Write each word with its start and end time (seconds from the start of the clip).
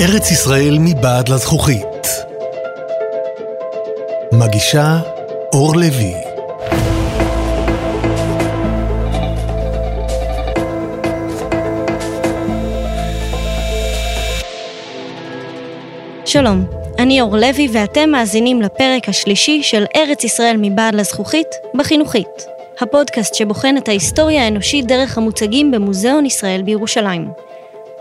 ארץ 0.00 0.30
ישראל 0.30 0.76
מבעד 0.80 1.28
לזכוכית. 1.28 1.86
מגישה 4.32 4.98
אור 5.52 5.76
לוי. 5.76 6.14
שלום, 16.24 16.64
אני 16.98 17.20
אור 17.20 17.36
לוי 17.36 17.68
ואתם 17.72 18.10
מאזינים 18.10 18.62
לפרק 18.62 19.08
השלישי 19.08 19.62
של 19.62 19.84
ארץ 19.96 20.24
ישראל 20.24 20.56
מבעד 20.58 20.94
לזכוכית 20.94 21.48
בחינוכית, 21.74 22.53
הפודקאסט 22.80 23.34
שבוחן 23.34 23.76
את 23.76 23.88
ההיסטוריה 23.88 24.44
האנושית 24.44 24.86
דרך 24.86 25.18
המוצגים 25.18 25.70
במוזיאון 25.70 26.26
ישראל 26.26 26.62
בירושלים. 26.62 27.28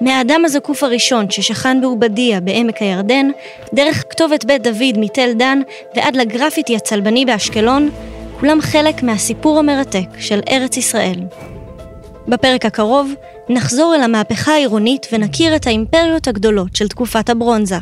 מהאדם 0.02 0.46
הזקוף 0.46 0.84
הראשון 0.84 1.30
ששכן 1.30 1.82
בעובדיה 1.82 2.40
בעמק 2.40 2.78
הירדן, 2.78 3.30
דרך 3.74 4.04
כתובת 4.10 4.46
בית 4.46 4.64
דוד 4.64 4.98
מתל 4.98 5.30
דן 5.34 5.62
ועד 5.96 6.16
לגרפיטי 6.16 6.76
הצלבני 6.76 7.26
באשקלון, 7.26 7.90
כולם 8.40 8.62
חלק 8.62 9.04
מהסיפור 9.04 9.60
המרתק 9.60 10.08
של 10.20 10.40
ארץ 10.50 10.78
ישראל. 10.78 11.20
בפרק 12.28 12.66
הקרוב 12.66 13.14
נחזור 13.50 13.96
אל 13.96 14.04
המהפכה 14.04 14.52
העירונית 14.52 15.08
ונכיר 15.12 15.56
את 15.56 15.68
האימפריות 15.68 16.28
הגדולות 16.28 16.76
של 16.76 16.88
תקופת 16.88 17.30
הברונזה. 17.30 17.78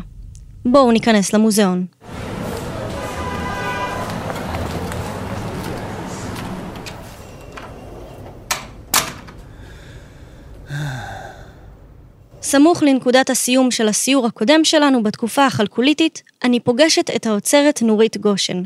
בואו 0.66 0.92
ניכנס 0.92 1.34
למוזיאון. 1.34 1.86
סמוך 12.52 12.84
לנקודת 12.84 13.30
הסיום 13.30 13.72
של 13.72 13.88
הסיור 13.88 14.26
הקודם 14.26 14.64
שלנו 14.64 15.04
בתקופה 15.04 15.46
החלקוליתית, 15.46 16.22
אני 16.44 16.60
פוגשת 16.60 17.10
את 17.16 17.26
האוצרת 17.26 17.82
נורית 17.82 18.18
גושן. 18.18 18.64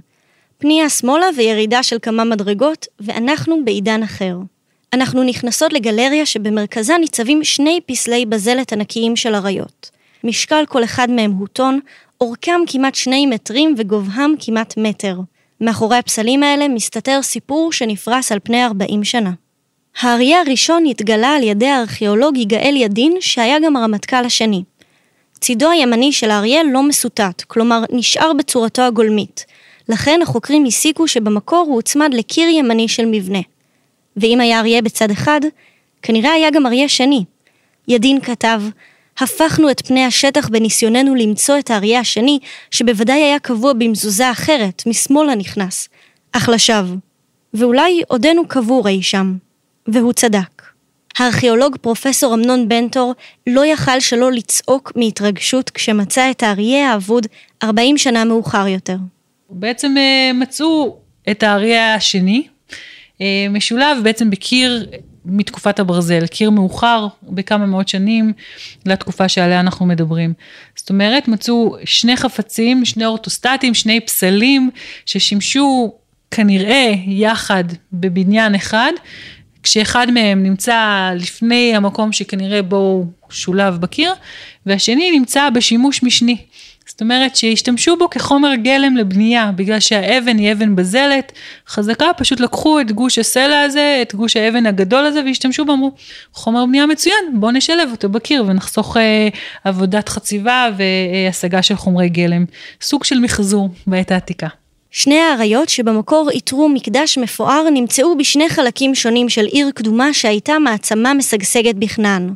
פנייה 0.57 0.89
שמאלה 0.89 1.25
וירידה 1.37 1.83
של 1.83 1.97
כמה 2.01 2.23
מדרגות, 2.23 2.87
ואנחנו 2.99 3.65
בעידן 3.65 4.03
אחר. 4.03 4.37
אנחנו 4.93 5.23
נכנסות 5.23 5.73
לגלריה 5.73 6.25
שבמרכזה 6.25 6.97
ניצבים 6.97 7.43
שני 7.43 7.79
פסלי 7.85 8.25
בזלת 8.25 8.73
ענקיים 8.73 9.15
של 9.15 9.35
אריות. 9.35 9.91
משקל 10.23 10.63
כל 10.67 10.83
אחד 10.83 11.09
מהם 11.09 11.31
הוא 11.31 11.47
טון, 11.47 11.79
אורכם 12.21 12.59
כמעט 12.67 12.95
שני 12.95 13.25
מטרים 13.25 13.75
וגובהם 13.77 14.35
כמעט 14.39 14.73
מטר. 14.77 15.19
מאחורי 15.61 15.97
הפסלים 15.97 16.43
האלה 16.43 16.67
מסתתר 16.67 17.21
סיפור 17.21 17.71
שנפרס 17.71 18.31
על 18.31 18.39
פני 18.43 18.65
40 18.65 19.03
שנה. 19.03 19.31
האריה 19.99 20.41
הראשון 20.41 20.85
התגלה 20.85 21.35
על 21.35 21.43
ידי 21.43 21.67
הארכיאולוג 21.67 22.37
יגאל 22.37 22.75
ידין, 22.75 23.17
שהיה 23.19 23.59
גם 23.59 23.75
הרמטכ"ל 23.75 24.25
השני. 24.25 24.63
צידו 25.39 25.69
הימני 25.69 26.11
של 26.11 26.31
האריה 26.31 26.61
לא 26.63 26.83
מסוטט, 26.83 27.41
כלומר 27.47 27.83
נשאר 27.91 28.33
בצורתו 28.33 28.81
הגולמית. 28.81 29.45
לכן 29.89 30.19
החוקרים 30.23 30.65
הסיקו 30.65 31.07
שבמקור 31.07 31.65
הוא 31.67 31.75
הוצמד 31.75 32.13
לקיר 32.13 32.47
ימני 32.47 32.87
של 32.87 33.05
מבנה. 33.05 33.39
ואם 34.17 34.41
היה 34.41 34.59
אריה 34.59 34.81
בצד 34.81 35.11
אחד, 35.11 35.41
כנראה 36.01 36.31
היה 36.31 36.49
גם 36.51 36.65
אריה 36.65 36.89
שני. 36.89 37.23
ידין 37.87 38.21
כתב, 38.21 38.61
הפכנו 39.19 39.71
את 39.71 39.87
פני 39.87 40.05
השטח 40.05 40.49
בניסיוננו 40.49 41.15
למצוא 41.15 41.59
את 41.59 41.71
האריה 41.71 41.99
השני, 41.99 42.39
שבוודאי 42.71 43.23
היה 43.23 43.39
קבוע 43.39 43.73
במזוזה 43.73 44.31
אחרת, 44.31 44.83
משמאל 44.87 45.29
הנכנס, 45.29 45.89
אך 46.31 46.49
לשווא. 46.49 46.95
ואולי 47.53 48.01
עודנו 48.07 48.47
קבור 48.47 48.87
אי 48.87 49.01
שם. 49.01 49.33
והוא 49.87 50.13
צדק. 50.13 50.55
הארכיאולוג 51.19 51.77
פרופסור 51.81 52.33
אמנון 52.33 52.69
בנטור 52.69 53.13
לא 53.47 53.65
יכל 53.65 53.99
שלא 53.99 54.31
לצעוק 54.31 54.91
מהתרגשות 54.95 55.69
כשמצא 55.69 56.31
את 56.31 56.43
האריה 56.43 56.91
האבוד 56.91 57.27
40 57.63 57.97
שנה 57.97 58.25
מאוחר 58.25 58.67
יותר. 58.67 58.97
בעצם 59.49 59.95
אה, 59.97 60.31
מצאו 60.33 60.97
את 61.31 61.43
האריה 61.43 61.95
השני, 61.95 62.47
אה, 63.21 63.47
משולב 63.49 63.97
בעצם 64.03 64.29
בקיר 64.29 64.87
מתקופת 65.25 65.79
הברזל, 65.79 66.27
קיר 66.27 66.49
מאוחר 66.49 67.07
בכמה 67.23 67.65
מאות 67.65 67.87
שנים 67.87 68.33
לתקופה 68.85 69.29
שעליה 69.29 69.59
אנחנו 69.59 69.85
מדברים. 69.85 70.33
זאת 70.75 70.89
אומרת, 70.89 71.27
מצאו 71.27 71.75
שני 71.85 72.17
חפצים, 72.17 72.85
שני 72.85 73.05
אורטוסטטים, 73.05 73.73
שני 73.73 73.99
פסלים, 73.99 74.69
ששימשו 75.05 75.93
כנראה 76.31 76.93
יחד 77.07 77.63
בבניין 77.93 78.55
אחד, 78.55 78.91
כשאחד 79.65 80.11
מהם 80.11 80.43
נמצא 80.43 81.09
לפני 81.15 81.75
המקום 81.75 82.11
שכנראה 82.11 82.61
בו 82.61 82.75
הוא 82.75 83.05
שולב 83.29 83.77
בקיר, 83.77 84.13
והשני 84.65 85.11
נמצא 85.11 85.49
בשימוש 85.49 86.03
משני. 86.03 86.37
זאת 86.87 87.01
אומרת 87.01 87.35
שהשתמשו 87.35 87.97
בו 87.97 88.09
כחומר 88.09 88.55
גלם 88.55 88.97
לבנייה, 88.97 89.51
בגלל 89.55 89.79
שהאבן 89.79 90.37
היא 90.37 90.51
אבן 90.51 90.75
בזלת 90.75 91.31
חזקה, 91.67 92.05
פשוט 92.17 92.39
לקחו 92.39 92.79
את 92.79 92.91
גוש 92.91 93.17
הסלע 93.17 93.61
הזה, 93.61 93.99
את 94.01 94.15
גוש 94.15 94.37
האבן 94.37 94.65
הגדול 94.65 95.05
הזה, 95.05 95.21
והשתמשו 95.25 95.65
בו, 95.65 95.73
אמרו, 95.73 95.91
חומר 96.33 96.65
בנייה 96.65 96.85
מצוין, 96.85 97.25
בואו 97.33 97.51
נשלב 97.51 97.89
אותו 97.91 98.09
בקיר 98.09 98.43
ונחסוך 98.47 98.97
אה, 98.97 99.27
עבודת 99.63 100.09
חציבה 100.09 100.69
והשגה 100.77 101.61
של 101.61 101.75
חומרי 101.75 102.09
גלם. 102.09 102.45
סוג 102.81 103.03
של 103.03 103.19
מחזור 103.19 103.69
בעת 103.87 104.11
העתיקה. 104.11 104.47
שני 104.97 105.19
האריות 105.19 105.69
שבמקור 105.69 106.29
איתרו 106.29 106.69
מקדש 106.69 107.17
מפואר 107.17 107.69
נמצאו 107.69 108.17
בשני 108.17 108.49
חלקים 108.49 108.95
שונים 108.95 109.29
של 109.29 109.45
עיר 109.45 109.71
קדומה 109.75 110.13
שהייתה 110.13 110.59
מעצמה 110.59 111.13
משגשגת 111.13 111.75
בכנען. 111.75 112.33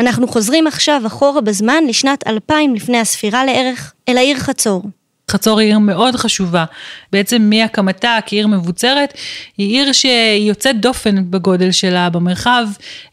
אנחנו 0.00 0.28
חוזרים 0.28 0.66
עכשיו 0.66 1.02
אחורה 1.06 1.40
בזמן 1.40 1.84
לשנת 1.88 2.26
2000 2.26 2.74
לפני 2.74 2.98
הספירה 2.98 3.44
לערך, 3.44 3.92
אל 4.08 4.16
העיר 4.16 4.36
חצור. 4.36 4.82
חצור 5.30 5.60
היא 5.60 5.68
עיר 5.68 5.78
מאוד 5.78 6.16
חשובה. 6.16 6.64
בעצם 7.12 7.50
מהקמתה 7.50 8.18
כעיר 8.26 8.46
מבוצרת, 8.46 9.12
היא 9.58 9.78
עיר 9.78 9.92
שהיא 9.92 10.48
יוצאת 10.48 10.80
דופן 10.80 11.30
בגודל 11.30 11.70
שלה 11.70 12.10
במרחב. 12.10 12.66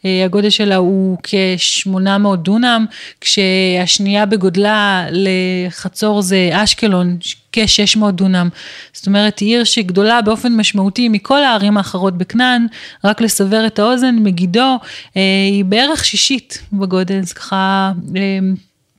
אה, 0.04 0.24
הגודל 0.24 0.50
שלה 0.50 0.76
הוא 0.76 1.18
כ-800 1.22 2.36
דונם, 2.36 2.86
כשהשנייה 3.20 4.26
בגודלה 4.26 5.06
לחצור 5.10 6.22
זה 6.22 6.50
אשקלון, 6.52 7.16
כ-600 7.52 8.10
דונם. 8.10 8.48
זאת 8.92 9.06
אומרת, 9.06 9.38
היא 9.38 9.48
עיר 9.48 9.64
שגדולה 9.64 10.22
באופן 10.22 10.52
משמעותי 10.52 11.08
מכל 11.08 11.42
הערים 11.42 11.76
האחרות 11.76 12.18
בכנען, 12.18 12.66
רק 13.04 13.20
לסבר 13.20 13.66
את 13.66 13.78
האוזן, 13.78 14.14
מגידו, 14.14 14.78
אה, 15.16 15.22
היא 15.50 15.64
בערך 15.64 16.04
שישית 16.04 16.62
בגודל, 16.72 17.18
אז 17.18 17.32
ככה... 17.32 17.92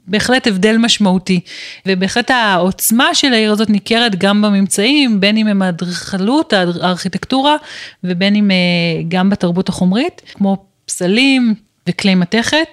בהחלט 0.07 0.47
הבדל 0.47 0.77
משמעותי, 0.77 1.39
ובהחלט 1.85 2.31
העוצמה 2.31 3.15
של 3.15 3.33
העיר 3.33 3.51
הזאת 3.51 3.69
ניכרת 3.69 4.15
גם 4.15 4.41
בממצאים, 4.41 5.19
בין 5.19 5.37
אם 5.37 5.47
הם 5.47 5.61
האדריכלות, 5.61 6.53
הארכיטקטורה, 6.53 7.55
ובין 8.03 8.35
אם 8.35 8.51
אה, 8.51 8.55
גם 9.07 9.29
בתרבות 9.29 9.69
החומרית, 9.69 10.21
כמו 10.33 10.65
פסלים 10.85 11.55
וכלי 11.89 12.15
מתכת. 12.15 12.67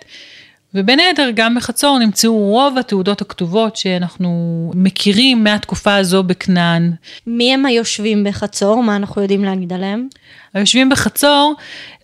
ובין 0.74 1.00
היתר 1.00 1.30
גם 1.34 1.54
בחצור 1.54 1.98
נמצאו 1.98 2.38
רוב 2.38 2.78
התעודות 2.78 3.20
הכתובות 3.20 3.76
שאנחנו 3.76 4.70
מכירים 4.74 5.44
מהתקופה 5.44 5.96
הזו 5.96 6.22
בכנען. 6.22 6.92
מי 7.26 7.54
הם 7.54 7.66
היושבים 7.66 8.24
בחצור? 8.24 8.82
מה 8.82 8.96
אנחנו 8.96 9.22
יודעים 9.22 9.44
להגיד 9.44 9.72
עליהם? 9.72 10.08
היושבים 10.54 10.88
בחצור, 10.88 11.54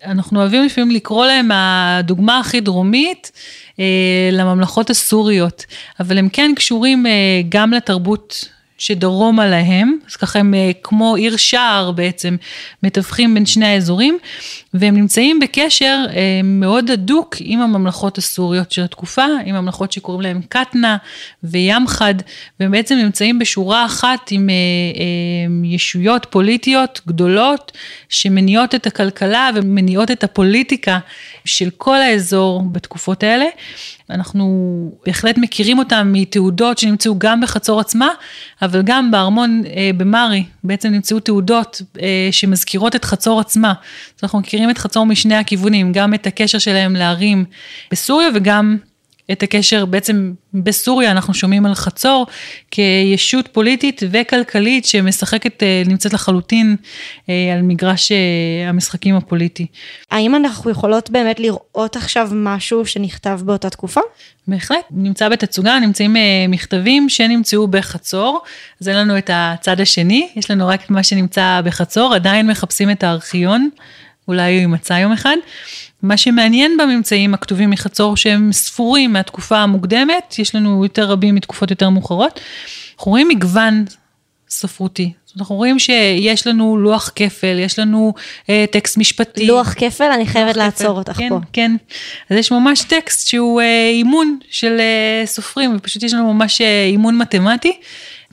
אנחנו 0.04 0.40
אוהבים 0.40 0.64
לפעמים 0.64 0.90
לקרוא 0.90 1.26
להם 1.26 1.50
הדוגמה 1.52 2.38
הכי 2.38 2.60
דרומית 2.60 3.32
לממלכות 4.32 4.90
הסוריות, 4.90 5.64
אבל 6.00 6.18
הם 6.18 6.28
כן 6.28 6.50
קשורים 6.56 7.06
אה, 7.06 7.12
גם 7.48 7.72
לתרבות 7.72 8.48
שדרומה 8.78 9.46
להם, 9.46 9.98
אז 10.08 10.16
ככה 10.16 10.38
הם 10.38 10.54
אה, 10.54 10.70
כמו 10.82 11.14
עיר 11.14 11.36
שער 11.36 11.90
בעצם, 11.90 12.36
מתווכים 12.82 13.34
בין 13.34 13.46
שני 13.46 13.66
האזורים, 13.66 14.18
והם 14.74 14.96
נמצאים 14.96 15.40
בקשר 15.40 16.04
אה, 16.10 16.40
מאוד 16.44 16.90
הדוק 16.90 17.36
עם 17.40 17.60
הממלכות 17.60 18.18
הסוריות 18.18 18.72
של 18.72 18.82
התקופה, 18.82 19.24
עם 19.44 19.54
ממלכות 19.54 19.92
שקוראים 19.92 20.20
להם 20.22 20.40
קטנה 20.48 20.96
וימחד, 21.42 22.14
והם 22.60 22.70
בעצם 22.70 22.94
נמצאים 22.94 23.38
בשורה 23.38 23.84
אחת 23.84 24.28
עם 24.30 24.50
אה, 24.50 24.54
ישויות 25.64 26.26
פוליטיות 26.30 27.00
גדולות, 27.06 27.72
שמניעות 28.08 28.74
את 28.74 28.86
הכלכלה 28.86 29.50
ומניעות 29.54 30.10
את 30.10 30.24
הפוליטיקה 30.24 30.98
של 31.44 31.70
כל 31.76 31.96
האזור 31.96 32.62
בתקופות 32.72 33.22
האלה. 33.22 33.46
אנחנו 34.10 34.92
בהחלט 35.06 35.38
מכירים 35.38 35.78
אותם 35.78 36.10
מתעודות 36.12 36.78
שנמצאו 36.78 37.18
גם 37.18 37.40
בחצור 37.40 37.80
עצמה, 37.80 38.08
אבל 38.62 38.82
גם 38.82 39.10
בארמון 39.10 39.62
אה, 39.66 39.90
במרי, 39.96 40.44
בעצם 40.64 40.88
נמצאו 40.88 41.20
תעודות 41.20 41.82
אה, 42.00 42.28
שמזכירות 42.30 42.96
את 42.96 43.04
חצור 43.04 43.40
עצמה. 43.40 43.68
אז 44.16 44.20
אנחנו 44.22 44.38
מכירים 44.38 44.70
את 44.70 44.78
חצור 44.78 45.06
משני 45.06 45.34
הכיוונים, 45.34 45.92
גם 45.92 46.14
את 46.14 46.26
הקשר 46.26 46.58
שלהם 46.58 46.96
לערים 46.96 47.44
בסוריה 47.90 48.28
וגם 48.34 48.76
את 49.32 49.42
הקשר, 49.42 49.84
בעצם 49.84 50.32
בסוריה 50.54 51.10
אנחנו 51.10 51.34
שומעים 51.34 51.66
על 51.66 51.74
חצור 51.74 52.26
כישות 52.70 53.48
פוליטית 53.48 54.02
וכלכלית 54.10 54.84
שמשחקת, 54.84 55.62
אה, 55.62 55.82
נמצאת 55.86 56.12
לחלוטין 56.12 56.76
אה, 57.28 57.54
על 57.54 57.62
מגרש 57.62 58.12
אה, 58.12 58.16
המשחקים 58.68 59.16
הפוליטי. 59.16 59.66
האם 60.10 60.34
אנחנו 60.34 60.70
יכולות 60.70 61.10
באמת 61.10 61.40
לראות 61.40 61.96
עכשיו 61.96 62.28
משהו 62.32 62.86
שנכתב 62.86 63.40
באותה 63.44 63.70
תקופה? 63.70 64.00
בהחלט, 64.48 64.84
נמצא 64.90 65.28
בתצוגה, 65.28 65.78
נמצאים 65.78 66.16
מכתבים 66.48 67.08
שנמצאו 67.08 67.68
בחצור, 67.68 68.40
אז 68.80 68.88
אין 68.88 68.96
לנו 68.96 69.18
את 69.18 69.30
הצד 69.32 69.80
השני, 69.80 70.28
יש 70.36 70.50
לנו 70.50 70.68
רק 70.68 70.84
את 70.84 70.90
מה 70.90 71.02
שנמצא 71.02 71.60
בחצור, 71.64 72.14
עדיין 72.14 72.46
מחפשים 72.46 72.90
את 72.90 73.02
הארכיון, 73.02 73.68
אולי 74.28 74.52
הוא 74.52 74.60
יימצא 74.60 74.92
יום 74.92 75.12
אחד. 75.12 75.36
מה 76.02 76.16
שמעניין 76.16 76.76
בממצאים 76.76 77.34
הכתובים 77.34 77.70
מחצור 77.70 78.16
שהם 78.16 78.52
ספורים 78.52 79.12
מהתקופה 79.12 79.58
המוקדמת, 79.58 80.38
יש 80.38 80.54
לנו 80.54 80.84
יותר 80.84 81.04
רבים 81.04 81.34
מתקופות 81.34 81.70
יותר 81.70 81.90
מאוחרות, 81.90 82.40
אנחנו 82.96 83.10
רואים 83.10 83.28
מגוון 83.28 83.84
ספרותי. 84.48 85.12
אנחנו 85.38 85.56
רואים 85.56 85.78
שיש 85.78 86.46
לנו 86.46 86.76
לוח 86.76 87.10
כפל, 87.14 87.58
יש 87.58 87.78
לנו 87.78 88.14
אה, 88.50 88.64
טקסט 88.70 88.96
משפטי. 88.96 89.46
לוח 89.46 89.74
כפל? 89.76 90.04
אני 90.04 90.26
חייבת 90.26 90.56
לעצור 90.56 90.88
כפל, 90.88 90.98
אותך 90.98 91.12
כן, 91.12 91.28
פה. 91.28 91.38
כן, 91.52 91.76
אז 92.30 92.36
יש 92.36 92.52
ממש 92.52 92.82
טקסט 92.82 93.28
שהוא 93.28 93.60
אה, 93.60 93.88
אימון 93.90 94.38
של 94.50 94.76
אה, 94.80 95.26
סופרים, 95.26 95.76
ופשוט 95.76 96.02
יש 96.02 96.14
לנו 96.14 96.34
ממש 96.34 96.60
אה, 96.60 96.84
אימון 96.84 97.18
מתמטי. 97.18 97.80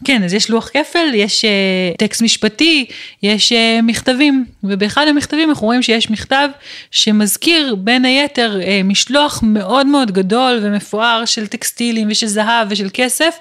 כן, 0.03 0.23
אז 0.23 0.33
יש 0.33 0.49
לוח 0.49 0.69
כפל, 0.69 1.13
יש 1.13 1.45
uh, 1.45 1.97
טקסט 1.97 2.21
משפטי, 2.21 2.85
יש 3.23 3.51
uh, 3.51 3.81
מכתבים, 3.83 4.45
ובאחד 4.63 5.07
המכתבים 5.07 5.49
אנחנו 5.49 5.65
רואים 5.65 5.81
שיש 5.81 6.09
מכתב 6.09 6.49
שמזכיר 6.91 7.75
בין 7.75 8.05
היתר 8.05 8.59
uh, 8.61 8.65
משלוח 8.83 9.39
מאוד 9.43 9.87
מאוד 9.87 10.11
גדול 10.11 10.59
ומפואר 10.61 11.25
של 11.25 11.47
טקסטילים 11.47 12.07
ושל 12.11 12.27
זהב 12.27 12.67
ושל 12.69 12.87
כסף, 12.93 13.35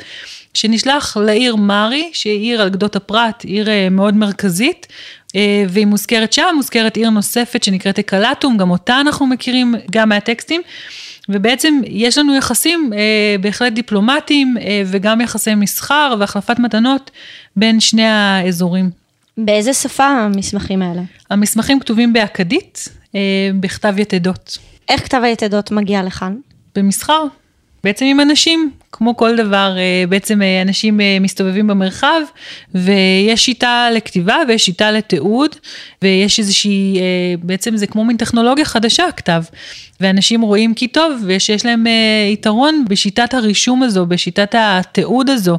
שנשלח 0.54 1.16
לעיר 1.16 1.56
מארי, 1.56 2.10
שהיא 2.12 2.40
עיר 2.40 2.62
על 2.62 2.68
גדות 2.68 2.96
הפרת, 2.96 3.44
עיר 3.44 3.66
uh, 3.66 3.70
מאוד 3.90 4.14
מרכזית. 4.14 4.86
והיא 5.68 5.86
מוזכרת 5.86 6.32
שם, 6.32 6.46
מוזכרת 6.54 6.96
עיר 6.96 7.10
נוספת 7.10 7.64
שנקראת 7.64 7.98
אקלטום, 7.98 8.56
גם 8.56 8.70
אותה 8.70 9.00
אנחנו 9.00 9.26
מכירים 9.26 9.74
גם 9.90 10.08
מהטקסטים. 10.08 10.62
ובעצם 11.28 11.80
יש 11.86 12.18
לנו 12.18 12.34
יחסים 12.36 12.90
אה, 12.96 13.36
בהחלט 13.40 13.72
דיפלומטיים 13.72 14.56
אה, 14.60 14.82
וגם 14.86 15.20
יחסי 15.20 15.54
מסחר 15.54 16.14
והחלפת 16.18 16.58
מתנות 16.58 17.10
בין 17.56 17.80
שני 17.80 18.06
האזורים. 18.06 18.90
באיזה 19.38 19.74
שפה 19.74 20.06
המסמכים 20.06 20.82
האלה? 20.82 21.02
המסמכים 21.30 21.80
כתובים 21.80 22.12
באכדית, 22.12 22.88
אה, 23.14 23.20
בכתב 23.60 23.94
יתדות. 23.98 24.58
איך 24.88 25.04
כתב 25.04 25.20
היתדות 25.24 25.70
מגיע 25.70 26.02
לכאן? 26.02 26.36
במסחר. 26.76 27.24
בעצם 27.84 28.04
עם 28.04 28.20
אנשים, 28.20 28.70
כמו 28.92 29.16
כל 29.16 29.36
דבר, 29.36 29.74
אה, 29.78 30.04
בעצם 30.08 30.42
אה, 30.42 30.62
אנשים 30.62 31.00
אה, 31.00 31.18
מסתובבים 31.20 31.66
במרחב, 31.66 32.20
ויש 32.74 33.44
שיטה 33.44 33.88
לכתיבה 33.92 34.36
ויש 34.48 34.64
שיטה 34.64 34.90
לתיעוד, 34.90 35.50
ויש 36.02 36.38
איזושהי, 36.38 36.98
בעצם 37.42 37.76
זה 37.76 37.86
כמו 37.86 38.04
מין 38.04 38.16
טכנולוגיה 38.16 38.64
חדשה, 38.64 39.06
הכתב. 39.06 39.42
ואנשים 40.00 40.42
רואים 40.42 40.74
כי 40.74 40.88
טוב, 40.88 41.22
ושיש 41.26 41.66
להם 41.66 41.84
יתרון 42.32 42.84
בשיטת 42.88 43.34
הרישום 43.34 43.82
הזו, 43.82 44.06
בשיטת 44.06 44.54
התיעוד 44.58 45.30
הזו. 45.30 45.58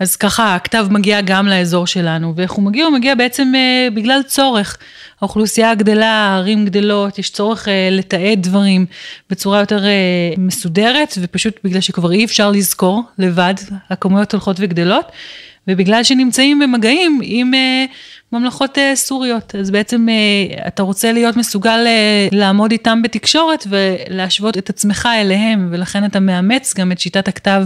אז 0.00 0.16
ככה 0.16 0.54
הכתב 0.54 0.86
מגיע 0.90 1.20
גם 1.20 1.46
לאזור 1.46 1.86
שלנו, 1.86 2.32
ואיך 2.36 2.52
הוא 2.52 2.64
מגיע? 2.64 2.84
הוא 2.84 2.92
מגיע 2.92 3.14
בעצם 3.14 3.52
אה, 3.54 3.88
בגלל 3.94 4.22
צורך. 4.22 4.76
האוכלוסייה 5.20 5.74
גדלה, 5.74 6.10
הערים 6.10 6.64
גדלות, 6.64 7.18
יש 7.18 7.30
צורך 7.30 7.68
אה, 7.68 7.88
לתעד 7.90 8.42
דברים 8.42 8.86
בצורה 9.30 9.60
יותר 9.60 9.84
אה, 9.84 9.90
מסודרת, 10.38 11.18
ופשוט 11.20 11.58
בגלל 11.64 11.80
שכבר 11.80 12.12
אי 12.12 12.24
אפשר 12.24 12.50
לזכור 12.50 13.02
לבד, 13.18 13.54
הכמויות 13.90 14.32
הולכות 14.32 14.56
וגדלות. 14.60 15.04
ובגלל 15.68 16.04
שנמצאים 16.04 16.58
במגעים 16.58 17.20
עם 17.22 17.54
אה, 17.54 17.84
ממלכות 18.32 18.78
אה, 18.78 18.96
סוריות, 18.96 19.54
אז 19.54 19.70
בעצם 19.70 20.06
אה, 20.08 20.66
אתה 20.66 20.82
רוצה 20.82 21.12
להיות 21.12 21.36
מסוגל 21.36 21.86
לעמוד 22.32 22.72
איתם 22.72 23.02
בתקשורת 23.02 23.66
ולהשוות 23.70 24.58
את 24.58 24.70
עצמך 24.70 25.08
אליהם, 25.20 25.68
ולכן 25.70 26.04
אתה 26.04 26.20
מאמץ 26.20 26.74
גם 26.74 26.92
את 26.92 27.00
שיטת 27.00 27.28
הכתב 27.28 27.62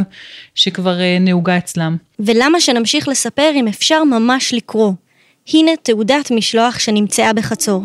שכבר 0.55 0.96
נהוגה 1.20 1.58
אצלם. 1.58 1.96
ולמה 2.20 2.61
שנמשיך 2.61 3.08
לספר 3.08 3.50
אם 3.55 3.69
אפשר 3.69 4.05
ממש 4.05 4.55
לקרוא? 4.55 4.93
הנה 5.55 5.70
תעודת 5.82 6.31
משלוח 6.31 6.78
שנמצאה 6.78 7.32
בחצור. 7.32 7.82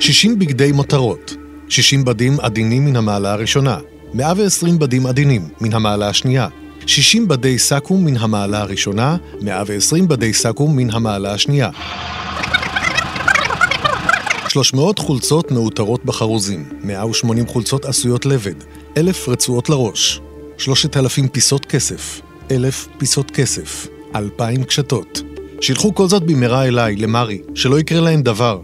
60 0.00 0.38
בגדי 0.38 0.72
מותרות, 0.72 1.34
60 1.68 2.04
בדים 2.04 2.40
עדינים 2.40 2.84
מן 2.84 2.96
המעלה 2.96 3.32
הראשונה, 3.32 3.78
120 4.14 4.78
בדים 4.78 5.06
עדינים 5.06 5.48
מן 5.60 5.72
המעלה 5.72 6.08
השנייה, 6.08 6.48
60 6.86 7.28
בדי 7.28 7.58
סכו"ם 7.58 8.04
מן 8.04 8.16
המעלה 8.16 8.60
הראשונה, 8.60 9.16
120 9.40 10.08
בדי 10.08 10.32
סכו"ם 10.32 10.76
מן 10.76 10.90
המעלה 10.90 11.32
השנייה. 11.32 11.70
300 14.48 14.98
חולצות 14.98 15.50
מעוטרות 15.50 16.04
בחרוזים, 16.04 16.64
180 16.82 17.46
חולצות 17.46 17.84
עשויות 17.84 18.26
לבד, 18.26 18.54
1,000 18.96 19.28
רצועות 19.28 19.68
לראש, 19.68 20.20
3,000 20.58 21.28
פיסות 21.28 21.64
כסף, 21.66 22.20
1,000 22.50 22.88
פיסות 22.98 23.30
כסף, 23.30 23.86
2,000 24.14 24.64
קשתות. 24.64 25.22
שילחו 25.60 25.94
כל 25.94 26.08
זאת 26.08 26.22
במהרה 26.22 26.66
אליי, 26.66 26.96
למרי, 26.96 27.42
שלא 27.54 27.80
יקרה 27.80 28.00
להם 28.00 28.22
דבר. 28.22 28.60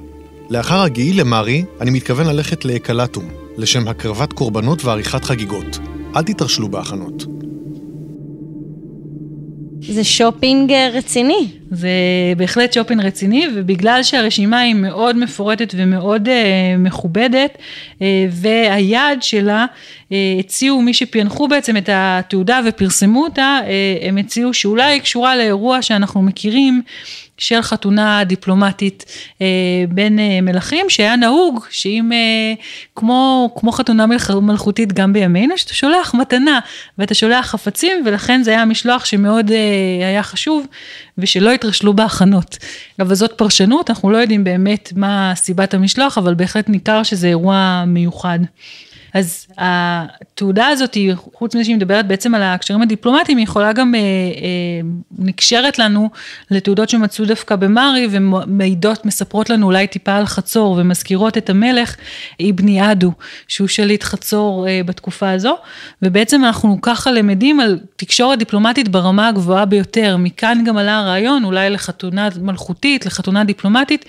לאחר 0.51 0.81
הגיעי 0.81 1.13
למרי, 1.13 1.65
אני 1.81 1.91
מתכוון 1.91 2.27
ללכת 2.27 2.65
לאקלטום, 2.65 3.29
לשם 3.57 3.89
הקרבת 3.89 4.33
קורבנות 4.33 4.85
ועריכת 4.85 5.25
חגיגות. 5.25 5.79
אל 6.17 6.23
תתרשלו 6.23 6.69
בהכנות. 6.69 7.42
זה 9.89 10.05
שופינג 10.05 10.73
אה, 10.73 10.89
רציני. 10.93 11.49
זה 11.71 11.89
בהחלט 12.37 12.73
שופינג 12.73 13.01
רציני, 13.01 13.47
ובגלל 13.55 14.03
שהרשימה 14.03 14.61
היא 14.61 14.75
מאוד 14.75 15.17
מפורטת 15.17 15.75
ומאוד 15.77 16.29
אה, 16.29 16.33
מכובדת, 16.79 17.59
אה, 17.99 18.03
והיעד 18.31 19.23
שלה, 19.23 19.67
אה, 20.09 20.15
הציעו 20.39 20.83
מי 20.83 20.95
שפענחו 20.95 21.49
בעצם 21.49 21.77
את 21.77 21.89
התעודה 21.93 22.61
ופרסמו 22.67 23.25
אותה, 23.25 23.59
אה, 23.63 24.07
הם 24.07 24.17
הציעו 24.17 24.55
שאולי 24.55 24.93
היא 24.93 25.01
קשורה 25.01 25.37
לאירוע 25.37 25.83
שאנחנו 25.83 26.23
מכירים, 26.23 26.83
של 27.39 27.63
חתונה 27.63 28.25
דיפלומטית 28.25 29.05
אה, 29.41 29.47
בין 29.89 30.19
אה, 30.19 30.41
מלכים, 30.41 30.91
שהיה 30.91 31.17
נהוג 31.17 31.67
שאם, 31.71 32.13
אה, 32.13 32.55
כמו, 32.97 33.51
כמו 33.57 33.73
חתונה 33.73 34.07
מלכותית 34.43 34.93
גם 34.93 35.13
בימינו, 35.13 35.59
שאתה 35.59 35.75
שולח 35.75 36.15
מתנה 36.15 36.61
ואתה 36.99 37.15
שולח 37.15 37.47
חפצים, 37.47 38.03
ולכן 38.07 38.43
זה 38.43 38.51
היה 38.51 38.65
משלוח 38.65 39.05
שמאוד 39.05 39.51
אה, 39.51 40.09
היה 40.09 40.23
חשוב, 40.23 40.67
ושלא 41.19 41.51
יתרשלו 41.51 41.95
בהכנות. 41.95 42.59
אבל 43.01 43.15
זאת 43.15 43.33
פרשנות, 43.33 43.91
אנחנו 43.91 44.11
לא 44.11 44.17
יודעים 44.17 44.45
באמת 44.45 44.93
מה 44.97 45.33
סיבת 45.37 45.75
המשלוח, 45.75 46.19
אבל 46.19 46.35
בהחלט 46.35 46.69
ניכר 46.69 47.03
שזה 47.03 47.27
אירוע 47.27 47.85
מיוחד. 47.87 48.39
אז 49.15 49.47
התעודה 49.59 50.67
הזאת, 50.67 50.97
חוץ 51.15 51.55
מזה 51.55 51.65
שהיא 51.65 51.77
מדברת 51.77 52.07
בעצם 52.07 52.35
על 52.35 52.43
הקשרים 52.43 52.83
הדיפלומטיים, 52.83 53.39
היא 53.39 53.45
יכולה 53.45 53.73
גם, 53.73 53.95
אה, 53.95 54.01
אה, 54.01 54.81
נקשרת 55.19 55.79
לנו 55.79 56.11
לתעודות 56.51 56.89
שמצאו 56.89 57.25
דווקא 57.25 57.57
במרי 57.57 58.09
ומעידות, 58.11 59.07
מספרות 59.07 59.51
לנו 59.51 59.67
אולי 59.67 59.87
טיפה 59.87 60.17
על 60.17 60.27
חצור 60.27 60.77
ומזכירות 60.79 61.39
את 61.39 61.51
המלך 61.51 61.97
אבני 62.51 62.93
אדו, 62.93 63.13
שהוא 63.49 63.69
שליט 63.69 64.03
חצור 64.03 64.69
אה, 64.69 64.81
בתקופה 64.87 65.31
הזו, 65.31 65.57
ובעצם 66.03 66.45
אנחנו 66.45 66.79
ככה 66.83 67.13
למדים 67.13 67.61
על 67.61 67.79
תקשורת 67.97 68.39
דיפלומטית 68.39 68.89
ברמה 68.89 69.29
הגבוהה 69.29 69.65
ביותר, 69.65 70.17
מכאן 70.17 70.63
גם 70.67 70.77
עלה 70.77 70.99
הרעיון 70.99 71.45
אולי 71.45 71.71
לחתונה 71.71 72.29
מלכותית, 72.41 73.07
לחתונה 73.07 73.45
דיפלומטית. 73.45 74.05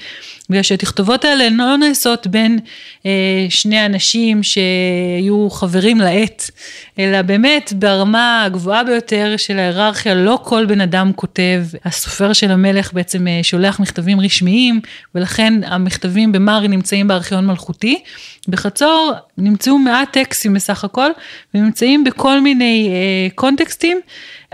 בגלל 0.50 0.64
שהתכתובות 0.64 1.26
האלה 1.26 1.50
לא 1.50 1.78
נעשות 1.78 2.28
בין 2.28 2.60
אה, 3.06 3.46
שני 3.50 3.86
אנשים 3.86 4.44
שהיו 4.44 5.50
חברים 5.50 6.00
לעת, 6.00 6.52
אלא 7.00 7.22
באמת 7.22 7.74
ברמה 7.76 8.44
הגבוהה 8.44 8.84
ביותר 8.84 9.34
של 9.38 9.60
ההיררכיה, 9.60 10.16
לא 10.16 10.40
כל 10.44 10.66
בן 10.66 10.82
אדם 10.82 11.12
כותב. 11.16 11.64
הסופר 11.86 12.34
של 12.34 12.52
המלך 12.52 12.94
בעצם 12.94 13.28
אה, 13.28 13.40
שולח 13.44 13.80
מכתבים 13.80 14.20
רשמיים, 14.20 14.82
ולכן 15.16 15.54
המכתבים 15.66 16.32
במרי 16.32 16.68
נמצאים 16.68 17.08
בארכיון 17.08 17.46
מלכותי. 17.46 18.04
בחצור 18.48 19.12
נמצאו 19.38 19.78
מעט 19.78 20.14
טקסטים 20.14 20.54
בסך 20.54 20.84
הכל, 20.84 21.10
ונמצאים 21.54 22.04
בכל 22.04 22.42
מיני 22.42 22.90
אה, 22.90 23.36
קונטקסטים. 23.36 24.00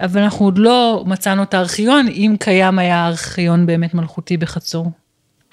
אבל 0.02 0.22
אנחנו 0.22 0.46
עוד 0.46 0.58
לא 0.58 1.04
מצאנו 1.08 1.44
את 1.44 1.54
הארכיון, 1.54 2.08
אם 2.08 2.36
קיים 2.40 2.80
היה 2.80 3.08
ארכיון 3.08 3.66
באמת 3.66 3.94
מלכותי 3.94 4.38
בחצור. 4.38 4.92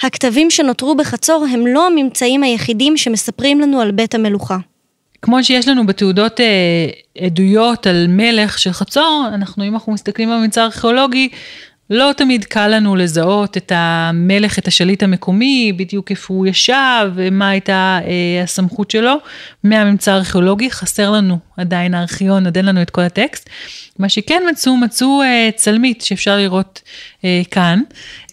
הכתבים 0.02 0.50
שנותרו 0.50 0.94
בחצור 0.94 1.46
הם 1.52 1.66
לא 1.66 1.86
הממצאים 1.86 2.42
היחידים 2.42 2.96
שמספרים 2.96 3.60
לנו 3.60 3.80
על 3.80 3.90
בית 3.90 4.14
המלוכה. 4.14 4.56
כמו 5.22 5.44
שיש 5.44 5.68
לנו 5.68 5.86
בתעודות 5.86 6.40
אה, 6.40 6.46
עדויות 7.26 7.86
על 7.86 8.06
מלך 8.08 8.58
של 8.58 8.72
חצור, 8.72 9.28
אנחנו, 9.34 9.64
אם 9.64 9.74
אנחנו 9.74 9.92
מסתכלים 9.92 10.30
בממצא 10.30 10.62
הארכיאולוגי, 10.62 11.28
לא 11.90 12.10
תמיד 12.16 12.44
קל 12.44 12.68
לנו 12.68 12.96
לזהות 12.96 13.56
את 13.56 13.72
המלך, 13.74 14.58
את 14.58 14.68
השליט 14.68 15.02
המקומי, 15.02 15.72
בדיוק 15.76 16.10
איפה 16.10 16.34
הוא 16.34 16.46
ישב 16.46 17.10
ומה 17.14 17.48
הייתה 17.48 17.98
אה, 18.04 18.42
הסמכות 18.42 18.90
שלו. 18.90 19.14
מהממצא 19.64 20.12
הארכיאולוגי 20.12 20.70
חסר 20.70 21.10
לנו 21.10 21.38
עדיין 21.56 21.94
הארכיון, 21.94 22.44
עוד 22.44 22.56
אין 22.56 22.66
לנו 22.66 22.82
את 22.82 22.90
כל 22.90 23.00
הטקסט. 23.00 23.50
מה 23.98 24.08
שכן 24.08 24.42
מצאו, 24.50 24.76
מצאו 24.76 25.22
אה, 25.22 25.50
צלמית 25.54 26.02
שאפשר 26.02 26.36
לראות 26.36 26.82
אה, 27.24 27.42
כאן, 27.50 27.80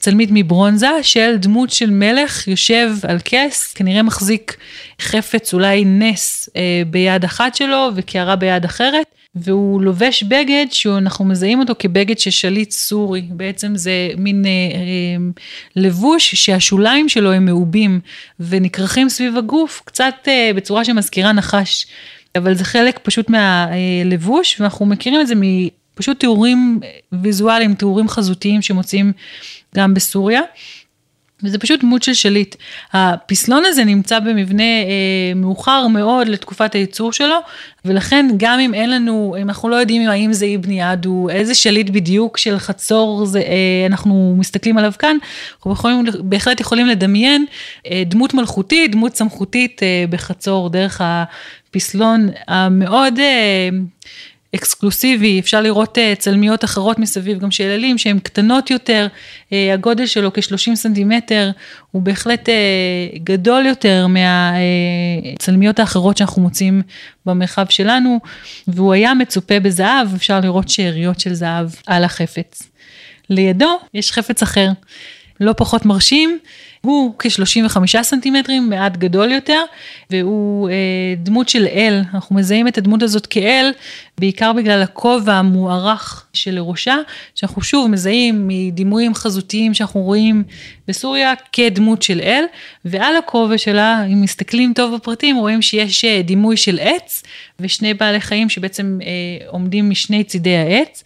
צלמית 0.04 0.30
מברונזה 0.32 0.92
של 1.02 1.36
דמות 1.38 1.70
של 1.70 1.90
מלך 1.90 2.48
יושב 2.48 2.92
על 3.08 3.18
כס, 3.26 3.74
כנראה 3.74 4.04
מחזיק 4.04 4.58
חפץ, 5.02 5.54
אולי 5.54 5.86
נס 5.86 6.50
אה, 6.56 6.82
ביד 6.88 7.24
אחת 7.24 7.56
שלו 7.56 7.90
וקערה 7.96 8.36
ביד 8.36 8.66
אחרת. 8.66 9.06
והוא 9.36 9.82
לובש 9.82 10.24
בגד 10.24 10.66
שאנחנו 10.72 11.26
מזהים 11.26 11.60
אותו 11.60 11.74
כבגד 11.80 12.20
של 12.20 12.32
שליט 12.32 12.72
סורי. 12.72 13.22
בעצם 13.30 13.76
זה 13.76 14.10
מין 14.18 14.46
אה, 14.46 14.50
אה, 14.52 15.42
לבוש 15.76 16.36
שהשוליים 16.36 17.10
שלו 17.10 17.32
הם 17.32 17.46
מעובים 17.46 18.00
ונכרכים 18.40 19.10
סביב 19.10 19.38
הגוף, 19.38 19.82
קצת 19.86 20.16
אה, 20.28 20.52
בצורה 20.56 20.86
שמזכירה 20.86 21.32
נחש. 21.32 21.86
אבל 22.36 22.54
זה 22.54 22.66
חלק 22.66 23.00
פשוט 23.04 23.30
מהלבוש, 23.30 24.60
ואנחנו 24.60 24.86
מכירים 24.86 25.22
את 25.22 25.28
זה 25.28 25.34
מפשוט 25.38 26.20
תיאורים 26.20 26.80
ויזואליים, 27.12 27.74
תיאורים 27.74 28.08
חזותיים 28.08 28.62
שמוצאים 28.62 29.12
גם 29.76 29.94
בסוריה. 29.94 30.42
וזה 31.44 31.58
פשוט 31.58 31.80
דמות 31.80 32.04
של 32.04 32.14
שליט. 32.14 32.56
הפסלון 32.94 33.64
הזה 33.66 33.84
נמצא 33.84 34.20
במבנה 34.20 34.64
אה, 34.64 35.34
מאוחר 35.36 35.88
מאוד 35.88 36.28
לתקופת 36.28 36.76
הייצור 36.76 37.14
שלו, 37.14 37.36
ולכן 37.86 38.26
גם 38.38 38.60
אם 38.60 38.74
אין 38.74 38.90
לנו, 38.90 39.36
אם 39.42 39.50
אנחנו 39.50 39.70
לא 39.70 39.76
יודעים 39.76 40.10
האם 40.10 40.34
זה 40.34 40.46
אבן 40.56 40.72
יד 40.72 41.06
הוא 41.06 41.30
איזה 41.30 41.56
שליט 41.56 41.90
בדיוק 41.90 42.38
של 42.38 42.60
חצור 42.60 43.26
זה, 43.26 43.40
אה, 43.40 43.86
אנחנו 43.86 44.36
מסתכלים 44.38 44.78
עליו 44.78 44.94
כאן, 45.00 45.18
אנחנו 45.56 45.72
יכולים, 45.72 46.06
בהחלט 46.20 46.60
יכולים 46.60 46.88
לדמיין 46.88 47.46
אה, 47.88 48.04
דמות 48.06 48.34
מלכותית, 48.34 48.92
דמות 48.92 49.16
סמכותית 49.16 49.84
אה, 49.84 50.06
בחצור 50.10 50.70
דרך 50.70 51.02
הפסלון 51.04 52.30
המאוד... 52.48 53.20
אה, 53.20 53.70
אקסקלוסיבי, 54.56 55.40
אפשר 55.40 55.62
לראות 55.62 55.98
uh, 55.98 56.20
צלמיות 56.20 56.64
אחרות 56.64 57.00
מסביב, 57.00 57.40
גם 57.40 57.52
של 57.52 57.64
אלים 57.64 57.98
שהן 57.98 58.20
קטנות 58.20 58.72
יותר, 58.72 59.08
uh, 59.12 59.54
הגודל 59.74 60.06
שלו 60.06 60.34
כ-30 60.34 60.76
סנטימטר, 60.76 61.52
הוא 61.92 62.02
בהחלט 62.02 62.50
uh, 62.50 63.20
גדול 63.24 63.66
יותר 63.66 64.08
מהצלמיות 64.08 65.80
האחרות 65.80 66.18
שאנחנו 66.18 66.42
מוצאים 66.42 66.82
במרחב 67.26 67.66
שלנו, 67.70 68.20
והוא 68.68 68.94
היה 68.94 69.14
מצופה 69.14 69.60
בזהב, 69.60 70.08
אפשר 70.16 70.40
לראות 70.40 70.70
שאריות 70.70 71.20
של 71.20 71.34
זהב 71.34 71.68
על 71.88 72.04
החפץ. 72.04 72.64
לידו 73.30 73.80
יש 73.94 74.12
חפץ 74.12 74.42
אחר, 74.42 74.70
לא 75.40 75.54
פחות 75.58 75.86
מרשים, 75.86 76.40
הוא 76.86 77.14
כ-35 77.20 78.02
סנטימטרים, 78.02 78.70
מעט 78.70 78.98
גדול 78.98 79.32
יותר, 79.32 79.62
והוא 80.10 80.70
אה, 80.70 80.74
דמות 81.18 81.50
של 81.50 81.68
אל, 81.68 82.02
אנחנו 82.14 82.36
מזהים 82.36 82.68
את 82.68 82.78
הדמות 82.78 83.04
הזאת 83.04 83.26
כאל, 83.26 83.72
בעיקר 84.18 84.54
בגלל 84.54 84.82
הכובע 84.82 85.34
המוארך 85.34 86.26
שלראשה, 86.34 86.96
שאנחנו 87.36 87.62
שוב 87.62 87.92
מזהים 87.92 88.48
מדימויים 88.48 89.14
חזותיים 89.14 89.74
שאנחנו 89.74 90.02
רואים 90.02 90.44
בסוריה 90.88 91.34
כדמות 91.52 92.02
של 92.02 92.20
אל, 92.20 92.44
ועל 92.86 93.16
הכובע 93.16 93.58
שלה, 93.58 94.06
אם 94.06 94.22
מסתכלים 94.22 94.74
טוב 94.76 94.96
בפרטים, 94.96 95.36
רואים 95.36 95.62
שיש 95.62 96.06
אה, 96.06 96.22
דימוי 96.22 96.58
של 96.58 96.80
עץ, 96.82 97.24
ושני 97.60 97.94
בעלי 97.94 98.22
חיים 98.22 98.50
שבעצם 98.50 99.00
אה, 99.02 99.48
עומדים 99.48 99.90
משני 99.90 100.24
צידי 100.24 100.56
העץ. 100.56 101.04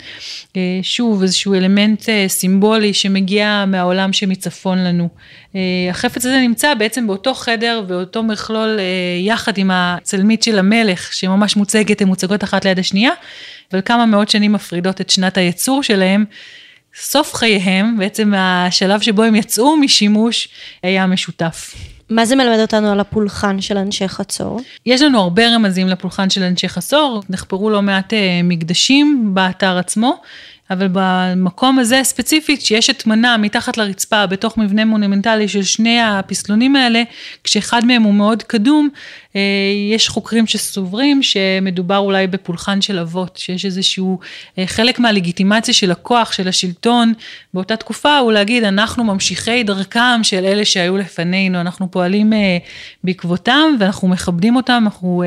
אה, 0.57 0.79
שוב, 0.81 1.21
איזשהו 1.21 1.53
אלמנט 1.53 2.09
אה, 2.09 2.25
סימבולי 2.27 2.93
שמגיע 2.93 3.65
מהעולם 3.67 4.13
שמצפון 4.13 4.77
לנו. 4.77 5.09
אה, 5.57 5.89
החפץ 5.89 6.25
הזה 6.25 6.39
נמצא 6.39 6.73
בעצם 6.73 7.07
באותו 7.07 7.33
חדר 7.33 7.83
ואותו 7.87 8.23
מכלול 8.23 8.79
אה, 8.79 8.83
יחד 9.21 9.57
עם 9.57 9.71
הצלמית 9.73 10.43
של 10.43 10.59
המלך, 10.59 11.13
שממש 11.13 11.55
מוצגת, 11.55 12.01
הן 12.01 12.07
מוצגות 12.07 12.43
אחת 12.43 12.65
ליד 12.65 12.79
השנייה, 12.79 13.11
אבל 13.71 13.81
כמה 13.85 14.05
מאות 14.05 14.29
שנים 14.29 14.53
מפרידות 14.53 15.01
את 15.01 15.09
שנת 15.09 15.37
הייצור 15.37 15.83
שלהם. 15.83 16.25
סוף 16.99 17.33
חייהם, 17.33 17.97
בעצם 17.97 18.33
השלב 18.37 19.01
שבו 19.01 19.23
הם 19.23 19.35
יצאו 19.35 19.77
משימוש, 19.77 20.47
היה 20.83 21.07
משותף. 21.07 21.73
מה 22.09 22.25
זה 22.25 22.35
מלמד 22.35 22.59
אותנו 22.59 22.91
על 22.91 22.99
הפולחן 22.99 23.61
של 23.61 23.77
אנשי 23.77 24.07
חצור? 24.07 24.61
יש 24.85 25.01
לנו 25.01 25.19
הרבה 25.19 25.47
רמזים 25.47 25.87
לפולחן 25.87 26.29
של 26.29 26.43
אנשי 26.43 26.69
חצור, 26.69 27.23
נחפרו 27.29 27.69
לא 27.69 27.81
מעט 27.81 28.13
אה, 28.13 28.41
מקדשים 28.43 29.31
באתר 29.33 29.77
עצמו. 29.77 30.21
אבל 30.69 30.87
במקום 30.91 31.79
הזה 31.79 31.99
ספציפית, 32.03 32.61
שיש 32.61 32.89
הטמנה 32.89 33.37
מתחת 33.37 33.77
לרצפה 33.77 34.25
בתוך 34.25 34.57
מבנה 34.57 34.85
מונומנטלי 34.85 35.47
של 35.47 35.63
שני 35.63 36.01
הפסלונים 36.01 36.75
האלה, 36.75 37.03
כשאחד 37.43 37.85
מהם 37.85 38.03
הוא 38.03 38.13
מאוד 38.13 38.43
קדום, 38.43 38.89
אה, 39.35 39.41
יש 39.93 40.09
חוקרים 40.09 40.47
שסוברים 40.47 41.23
שמדובר 41.23 41.97
אולי 41.97 42.27
בפולחן 42.27 42.81
של 42.81 42.99
אבות, 42.99 43.37
שיש 43.37 43.65
איזשהו 43.65 44.19
אה, 44.57 44.67
חלק 44.67 44.99
מהלגיטימציה 44.99 45.73
של 45.73 45.91
הכוח, 45.91 46.31
של 46.31 46.47
השלטון, 46.47 47.13
באותה 47.53 47.75
תקופה 47.75 48.17
הוא 48.17 48.31
להגיד, 48.31 48.63
אנחנו 48.63 49.03
ממשיכי 49.03 49.63
דרכם 49.63 50.23
של 50.23 50.45
אלה 50.45 50.65
שהיו 50.65 50.97
לפנינו, 50.97 51.61
אנחנו 51.61 51.91
פועלים 51.91 52.33
אה, 52.33 52.57
בעקבותם 53.03 53.75
ואנחנו 53.79 54.07
מכבדים 54.07 54.55
אותם, 54.55 54.81
אנחנו 54.83 55.23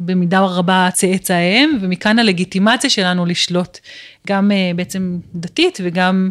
במידה 0.00 0.40
רבה 0.40 0.88
צאצאיהם, 0.92 1.78
ומכאן 1.80 2.18
הלגיטימציה 2.18 2.90
שלנו 2.90 3.26
לשלוט, 3.26 3.78
גם 4.26 4.50
בעצם 4.76 5.18
דתית 5.34 5.78
וגם 5.82 6.30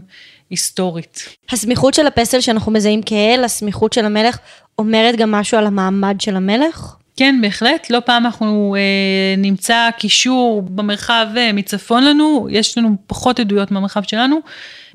היסטורית. 0.50 1.36
הסמיכות 1.51 1.93
של 1.93 2.08
הפסל 2.08 2.41
שאנחנו 2.41 2.72
מזהים 2.72 3.01
כאל, 3.01 3.41
הסמיכות 3.46 3.93
של 3.93 4.05
המלך, 4.05 4.38
אומרת 4.77 5.15
גם 5.15 5.31
משהו 5.31 5.58
על 5.58 5.67
המעמד 5.67 6.22
של 6.22 6.36
המלך? 6.36 6.96
כן, 7.19 7.39
בהחלט. 7.41 7.89
לא 7.89 8.00
פעם 8.05 8.25
אנחנו 8.25 8.75
אה, 8.77 9.36
נמצא 9.38 9.89
קישור 9.98 10.62
במרחב 10.62 11.27
אה, 11.38 11.53
מצפון 11.53 12.03
לנו, 12.03 12.48
יש 12.51 12.77
לנו 12.77 12.96
פחות 13.08 13.39
עדויות 13.39 13.72
מהמרחב 13.72 14.03
שלנו, 14.03 14.39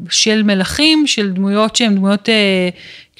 של 0.08 0.42
מלכים, 0.42 1.06
של 1.06 1.32
דמויות 1.32 1.76
שהן 1.76 1.94
דמויות 1.94 2.28
אה, 2.28 2.68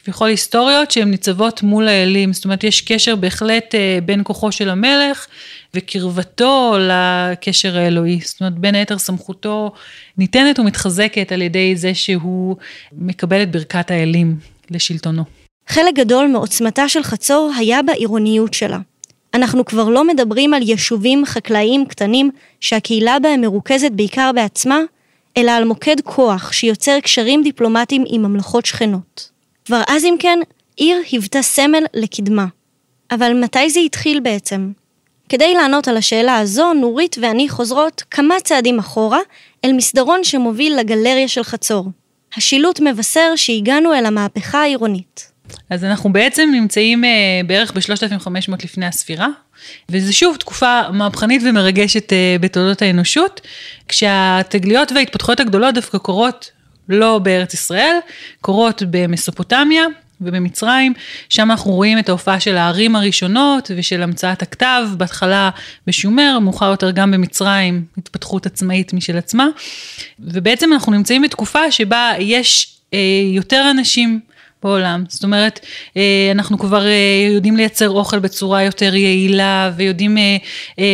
כביכול 0.04 0.28
היסטוריות, 0.28 0.90
שהן 0.90 1.10
ניצבות 1.10 1.62
מול 1.62 1.88
האלים. 1.88 2.32
זאת 2.32 2.44
אומרת, 2.44 2.64
יש 2.64 2.80
קשר 2.80 3.16
בהחלט 3.16 3.74
אה, 3.74 3.98
בין 4.04 4.20
כוחו 4.24 4.52
של 4.52 4.68
המלך 4.68 5.26
וקרבתו 5.74 6.76
לקשר 6.80 7.78
האלוהי. 7.78 8.20
זאת 8.24 8.40
אומרת, 8.40 8.54
בין 8.54 8.74
היתר 8.74 8.98
סמכותו 8.98 9.72
ניתנת 10.18 10.58
ומתחזקת 10.58 11.32
על 11.32 11.42
ידי 11.42 11.76
זה 11.76 11.94
שהוא 11.94 12.56
מקבל 12.92 13.42
את 13.42 13.52
ברכת 13.52 13.90
האלים 13.90 14.36
לשלטונו. 14.70 15.24
חלק 15.68 15.94
גדול 15.94 16.26
מעוצמתה 16.26 16.88
של 16.88 17.02
חצור 17.02 17.52
היה 17.58 17.82
בעירוניות 17.82 18.54
שלה. 18.54 18.78
אנחנו 19.34 19.64
כבר 19.64 19.88
לא 19.88 20.06
מדברים 20.06 20.54
על 20.54 20.62
יישובים 20.62 21.24
חקלאיים 21.26 21.86
קטנים 21.86 22.30
שהקהילה 22.60 23.18
בהם 23.18 23.40
מרוכזת 23.40 23.90
בעיקר 23.90 24.30
בעצמה, 24.34 24.80
אלא 25.36 25.50
על 25.50 25.64
מוקד 25.64 25.96
כוח 26.04 26.52
שיוצר 26.52 27.00
קשרים 27.00 27.42
דיפלומטיים 27.42 28.04
עם 28.06 28.22
ממלכות 28.22 28.66
שכנות. 28.66 29.33
כבר 29.64 29.82
אז 29.88 30.04
אם 30.04 30.16
כן, 30.18 30.38
עיר 30.76 30.96
היוותה 31.10 31.42
סמל 31.42 31.84
לקדמה. 31.94 32.46
אבל 33.10 33.32
מתי 33.32 33.70
זה 33.70 33.80
התחיל 33.80 34.20
בעצם? 34.20 34.72
כדי 35.28 35.54
לענות 35.54 35.88
על 35.88 35.96
השאלה 35.96 36.38
הזו, 36.38 36.72
נורית 36.72 37.16
ואני 37.22 37.48
חוזרות 37.48 38.02
כמה 38.10 38.34
צעדים 38.44 38.78
אחורה 38.78 39.18
אל 39.64 39.72
מסדרון 39.72 40.24
שמוביל 40.24 40.76
לגלריה 40.76 41.28
של 41.28 41.42
חצור. 41.42 41.86
השילוט 42.36 42.80
מבשר 42.80 43.32
שהגענו 43.36 43.94
אל 43.94 44.06
המהפכה 44.06 44.62
העירונית. 44.62 45.30
אז 45.70 45.84
אנחנו 45.84 46.12
בעצם 46.12 46.48
נמצאים 46.52 47.04
אה, 47.04 47.10
בערך 47.46 47.72
ב-3500 47.72 48.52
לפני 48.64 48.86
הספירה, 48.86 49.28
וזו 49.88 50.16
שוב 50.16 50.36
תקופה 50.36 50.80
מהפכנית 50.92 51.42
ומרגשת 51.44 52.12
אה, 52.12 52.36
בתולדות 52.40 52.82
האנושות, 52.82 53.40
כשהתגליות 53.88 54.92
וההתפתחויות 54.92 55.40
הגדולות 55.40 55.74
דווקא 55.74 55.98
קורות 55.98 56.50
לא 56.88 57.18
בארץ 57.18 57.54
ישראל, 57.54 57.96
קורות 58.40 58.82
במסופוטמיה 58.90 59.84
ובמצרים, 60.20 60.92
שם 61.28 61.50
אנחנו 61.50 61.70
רואים 61.70 61.98
את 61.98 62.08
ההופעה 62.08 62.40
של 62.40 62.56
הערים 62.56 62.96
הראשונות 62.96 63.70
ושל 63.76 64.02
המצאת 64.02 64.42
הכתב, 64.42 64.86
בהתחלה 64.96 65.50
בשומר, 65.86 66.38
מאוחר 66.38 66.70
יותר 66.70 66.90
גם 66.90 67.10
במצרים, 67.10 67.84
התפתחות 67.98 68.46
עצמאית 68.46 68.92
משל 68.92 69.16
עצמה, 69.16 69.46
ובעצם 70.18 70.72
אנחנו 70.72 70.92
נמצאים 70.92 71.22
בתקופה 71.22 71.70
שבה 71.70 72.12
יש 72.18 72.78
אה, 72.94 72.98
יותר 73.34 73.66
אנשים 73.70 74.20
בעולם. 74.64 75.04
זאת 75.08 75.24
אומרת, 75.24 75.60
אה, 75.96 76.28
אנחנו 76.30 76.58
כבר 76.58 76.86
אה, 76.86 77.28
יודעים 77.34 77.56
לייצר 77.56 77.90
אוכל 77.90 78.18
בצורה 78.18 78.62
יותר 78.62 78.94
יעילה, 78.94 79.70
ויודעים 79.76 80.18
אה, 80.18 80.36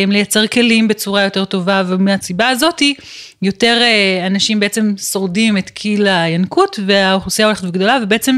לייצר 0.07 0.47
כלים 0.47 0.87
בצורה 0.87 1.23
יותר 1.23 1.45
טובה, 1.45 1.83
ומהסיבה 1.87 2.49
הזאתי, 2.49 2.93
יותר 3.41 3.81
אנשים 4.27 4.59
בעצם 4.59 4.93
שורדים 4.97 5.57
את 5.57 5.69
קיל 5.69 6.07
הינקות, 6.07 6.79
והאוכלוסייה 6.85 7.47
הולכת 7.47 7.63
וגדולה, 7.63 7.97
ובעצם 8.03 8.37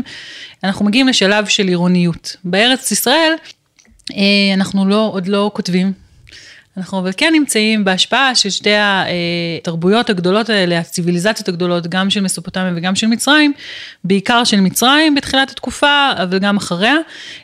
אנחנו 0.63 0.85
מגיעים 0.85 1.07
לשלב 1.07 1.45
של 1.45 1.67
עירוניות. 1.67 2.35
בארץ 2.43 2.91
ישראל, 2.91 3.33
אנחנו 4.53 4.85
לא, 4.89 5.09
עוד 5.13 5.27
לא 5.27 5.51
כותבים. 5.53 6.02
אנחנו 6.77 6.99
אבל 6.99 7.11
כן 7.17 7.33
נמצאים 7.33 7.85
בהשפעה 7.85 8.35
של 8.35 8.49
שתי 8.49 8.69
התרבויות 9.61 10.09
הגדולות 10.09 10.49
האלה, 10.49 10.79
הציוויליזציות 10.79 11.47
הגדולות, 11.47 11.87
גם 11.87 12.09
של 12.09 12.21
מסופוטמיה 12.21 12.73
וגם 12.75 12.95
של 12.95 13.07
מצרים, 13.07 13.53
בעיקר 14.03 14.43
של 14.43 14.59
מצרים 14.59 15.15
בתחילת 15.15 15.51
התקופה, 15.51 16.11
אבל 16.15 16.39
גם 16.39 16.57
אחריה, 16.57 16.95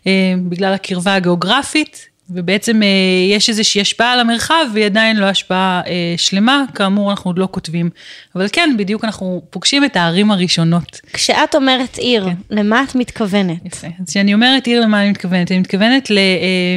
אה, 0.07 0.33
בגלל 0.49 0.73
הקרבה 0.73 1.15
הגיאוגרפית. 1.15 2.08
ובעצם 2.29 2.83
אה, 2.83 2.87
יש 3.35 3.49
איזושהי 3.49 3.81
השפעה 3.81 4.13
על 4.13 4.19
המרחב 4.19 4.65
והיא 4.73 4.85
עדיין 4.85 5.17
לא 5.17 5.25
השפעה 5.25 5.81
אה, 5.87 6.13
שלמה, 6.17 6.63
כאמור 6.75 7.11
אנחנו 7.11 7.29
עוד 7.29 7.39
לא 7.39 7.47
כותבים. 7.51 7.89
אבל 8.35 8.47
כן, 8.51 8.69
בדיוק 8.77 9.05
אנחנו 9.05 9.41
פוגשים 9.49 9.85
את 9.85 9.95
הערים 9.95 10.31
הראשונות. 10.31 11.01
כשאת 11.13 11.55
אומרת 11.55 11.97
עיר, 11.97 12.25
כן. 12.25 12.35
למה 12.49 12.83
את 12.83 12.95
מתכוונת? 12.95 13.65
יפה. 13.65 13.87
אז 13.87 14.09
כשאני 14.09 14.33
אומרת 14.33 14.67
עיר, 14.67 14.81
למה 14.81 15.01
אני 15.01 15.09
מתכוונת? 15.09 15.51
אני 15.51 15.59
מתכוונת 15.59 16.07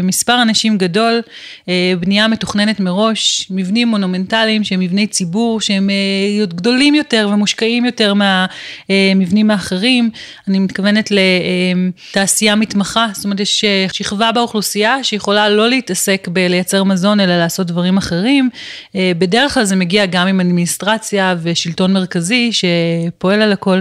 למספר 0.03 0.43
אנשים 0.43 0.79
גדול, 0.79 1.21
אה, 1.69 1.93
בנייה 2.01 2.29
מתוכננת 2.29 2.81
מראש, 2.81 3.47
מבנים 3.51 3.89
מונומנטליים 3.89 4.65
שהם 4.65 4.81
מבני 4.81 5.07
ציבור, 5.07 5.61
שהם 5.61 5.91
אה, 5.91 6.47
גדולים 6.47 6.95
יותר 6.95 7.29
ומושקעים 7.33 7.85
יותר 7.85 8.15
מהמבנים 8.15 9.51
אה, 9.51 9.55
האחרים. 9.57 10.11
אני 10.49 10.59
מתכוונת 10.59 11.11
לתעשייה 11.11 12.55
מתמחה, 12.55 13.07
זאת 13.13 13.25
אומרת 13.25 13.41
יש 13.41 13.65
אה, 13.65 13.87
שכבה 13.93 14.33
באוכלוסייה 14.33 15.05
שיכולה 15.05 15.42
יכולה 15.43 15.57
לא 15.57 15.69
להתעסק 15.69 16.29
בלייצר 16.33 16.85
מזון, 16.85 17.21
אלא 17.21 17.39
לעשות 17.39 17.67
דברים 17.67 17.97
אחרים. 17.97 18.51
אה, 18.97 19.13
בדרך 19.19 19.55
כלל 19.55 19.65
זה 19.65 19.77
מגיע 19.77 20.07
גם 20.07 20.27
עם 20.27 20.41
אדמיניסטרציה 20.41 21.35
ושלטון 21.43 21.93
מרכזי 21.93 22.51
שפועל 22.53 23.43
על 23.43 23.53
הכל. 23.53 23.81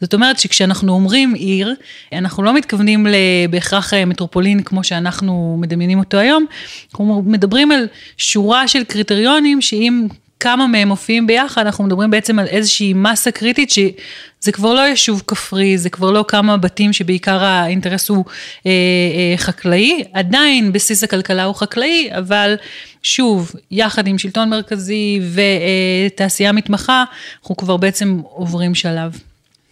זאת 0.00 0.14
אומרת 0.14 0.38
שכשאנחנו 0.38 0.92
אומרים 0.92 1.34
עיר, 1.34 1.74
אנחנו 2.12 2.42
לא 2.42 2.54
מתכוונים 2.54 3.06
בהכרח 3.50 3.94
אה, 3.94 4.04
מטרופולין 4.04 4.62
כמו 4.62 4.84
שאנחנו 4.84 5.56
מדמיינים 5.60 5.98
אותו 5.98 6.18
היום, 6.18 6.46
אנחנו 6.90 7.22
מדברים 7.26 7.72
על 7.72 7.86
שורה 8.16 8.68
של 8.68 8.84
קריטריונים 8.84 9.60
שאם 9.60 10.06
כמה 10.42 10.66
מהם 10.66 10.88
מופיעים 10.88 11.26
ביחד, 11.26 11.66
אנחנו 11.66 11.84
מדברים 11.84 12.10
בעצם 12.10 12.38
על 12.38 12.46
איזושהי 12.46 12.92
מסה 12.92 13.30
קריטית 13.30 13.70
שזה 13.70 14.52
כבר 14.52 14.74
לא 14.74 14.80
יישוב 14.80 15.22
כפרי, 15.26 15.78
זה 15.78 15.90
כבר 15.90 16.10
לא 16.10 16.24
כמה 16.28 16.56
בתים 16.56 16.92
שבעיקר 16.92 17.44
האינטרס 17.44 18.08
הוא 18.08 18.24
אה, 18.66 18.70
אה, 18.70 19.36
חקלאי, 19.36 20.04
עדיין 20.12 20.72
בסיס 20.72 21.04
הכלכלה 21.04 21.44
הוא 21.44 21.54
חקלאי, 21.54 22.08
אבל 22.18 22.54
שוב, 23.02 23.52
יחד 23.70 24.06
עם 24.06 24.18
שלטון 24.18 24.50
מרכזי 24.50 25.20
ותעשייה 25.34 26.52
מתמחה, 26.52 27.04
אנחנו 27.40 27.56
כבר 27.56 27.76
בעצם 27.76 28.20
עוברים 28.24 28.74
שלב. 28.74 29.18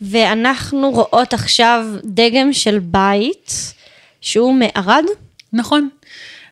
ואנחנו 0.00 0.90
רואות 0.90 1.34
עכשיו 1.34 1.86
דגם 2.04 2.52
של 2.52 2.78
בית 2.78 3.74
שהוא 4.20 4.54
מערד? 4.54 5.04
נכון. 5.52 5.88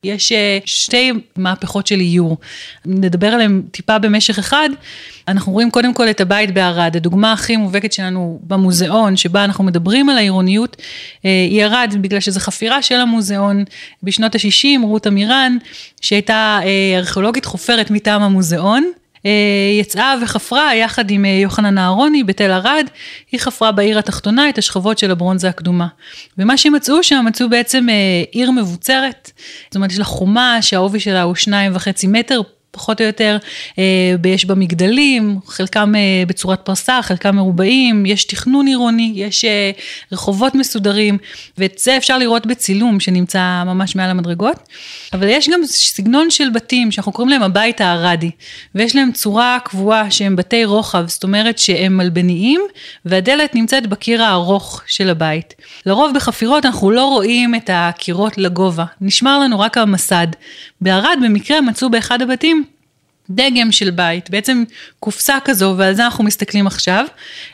יש 0.04 0.32
אה, 0.32 0.58
שתי 0.64 1.12
מהפכות 1.36 1.86
של 1.86 2.00
איור. 2.00 2.36
נדבר 2.86 3.26
עליהן 3.26 3.62
טיפה 3.70 3.98
במשך 3.98 4.38
אחד. 4.38 4.68
אנחנו 5.28 5.52
רואים 5.52 5.70
קודם 5.70 5.94
כל 5.94 6.10
את 6.10 6.20
הבית 6.20 6.54
בערד. 6.54 6.96
הדוגמה 6.96 7.32
הכי 7.32 7.56
מובהקת 7.56 7.92
שלנו 7.92 8.40
במוזיאון, 8.42 9.16
שבה 9.16 9.44
אנחנו 9.44 9.64
מדברים 9.64 10.08
על 10.08 10.18
העירוניות, 10.18 10.76
אה, 11.24 11.30
היא 11.50 11.64
ערד, 11.64 11.94
בגלל 12.00 12.20
שזו 12.20 12.40
חפירה 12.40 12.82
של 12.82 12.94
המוזיאון 12.94 13.64
בשנות 14.02 14.34
ה-60, 14.34 14.82
רות 14.82 15.06
עמירן, 15.06 15.56
שהייתה 16.00 16.58
אה, 16.62 16.98
ארכיאולוגית 16.98 17.44
חופרת 17.44 17.90
מטעם 17.90 18.22
המוזיאון. 18.22 18.84
אה, 19.26 19.30
יצאה 19.80 20.14
וחפרה 20.22 20.74
יחד 20.74 21.10
עם 21.10 21.24
אה, 21.24 21.30
יוחנן 21.30 21.78
אהרוני 21.78 22.24
בתל 22.24 22.50
ערד, 22.50 22.86
היא 23.32 23.40
חפרה 23.40 23.72
בעיר 23.72 23.98
התחתונה 23.98 24.48
את 24.48 24.58
השכבות 24.58 24.98
של 24.98 25.10
הברונזה 25.10 25.48
הקדומה. 25.48 25.86
ומה 26.38 26.56
שמצאו 26.56 27.02
שם, 27.02 27.24
מצאו 27.28 27.48
בעצם 27.48 27.86
אה, 27.88 27.94
עיר 28.32 28.50
מבוצרת, 28.50 29.30
זאת 29.66 29.76
אומרת 29.76 29.92
יש 29.92 29.98
לה 29.98 30.04
חומה 30.04 30.62
שהעובי 30.62 31.00
שלה 31.00 31.22
הוא 31.22 31.34
שניים 31.34 31.72
וחצי 31.74 32.06
מטר, 32.06 32.40
פחות 32.70 33.00
או 33.00 33.06
יותר, 33.06 33.36
אה, 33.78 33.84
יש 34.28 34.44
בה 34.44 34.54
מגדלים, 34.54 35.38
חלקם 35.46 35.94
אה, 35.94 36.22
בצורת 36.26 36.60
פרסה, 36.60 37.02
חלקם 37.02 37.36
מרובעים, 37.36 38.06
יש 38.06 38.24
תכנון 38.24 38.66
עירוני, 38.66 39.12
יש 39.14 39.44
אה, 39.44 39.70
רחובות 40.12 40.54
מסודרים, 40.54 41.18
ואת 41.58 41.78
זה 41.78 41.96
אפשר 41.96 42.18
לראות 42.18 42.46
בצילום 42.46 43.00
שנמצא 43.00 43.62
ממש 43.66 43.96
מעל 43.96 44.10
המדרגות. 44.10 44.56
אבל 45.12 45.28
יש 45.28 45.48
גם 45.48 45.60
סגנון 45.64 46.30
של 46.30 46.50
בתים 46.50 46.90
שאנחנו 46.90 47.12
קוראים 47.12 47.30
להם 47.30 47.42
הבית 47.42 47.80
הערדי, 47.80 48.30
ויש 48.74 48.96
להם 48.96 49.12
צורה 49.12 49.58
קבועה 49.64 50.10
שהם 50.10 50.36
בתי 50.36 50.64
רוחב, 50.64 51.04
זאת 51.06 51.22
אומרת 51.22 51.58
שהם 51.58 51.96
מלבניים, 51.96 52.60
והדלת 53.04 53.54
נמצאת 53.54 53.86
בקיר 53.86 54.22
הארוך 54.22 54.82
של 54.86 55.10
הבית. 55.10 55.54
לרוב 55.86 56.14
בחפירות 56.14 56.66
אנחנו 56.66 56.90
לא 56.90 57.04
רואים 57.04 57.54
את 57.54 57.70
הקירות 57.72 58.38
לגובה, 58.38 58.84
נשמר 59.00 59.38
לנו 59.38 59.60
רק 59.60 59.78
המסד. 59.78 60.26
בערד 60.80 61.18
במקרה 61.24 61.60
מצאו 61.60 61.90
באחד 61.90 62.22
הבתים 62.22 62.57
דגם 63.30 63.72
של 63.72 63.90
בית, 63.90 64.30
בעצם 64.30 64.64
קופסה 65.00 65.38
כזו, 65.44 65.74
ועל 65.76 65.94
זה 65.94 66.04
אנחנו 66.04 66.24
מסתכלים 66.24 66.66
עכשיו. 66.66 67.04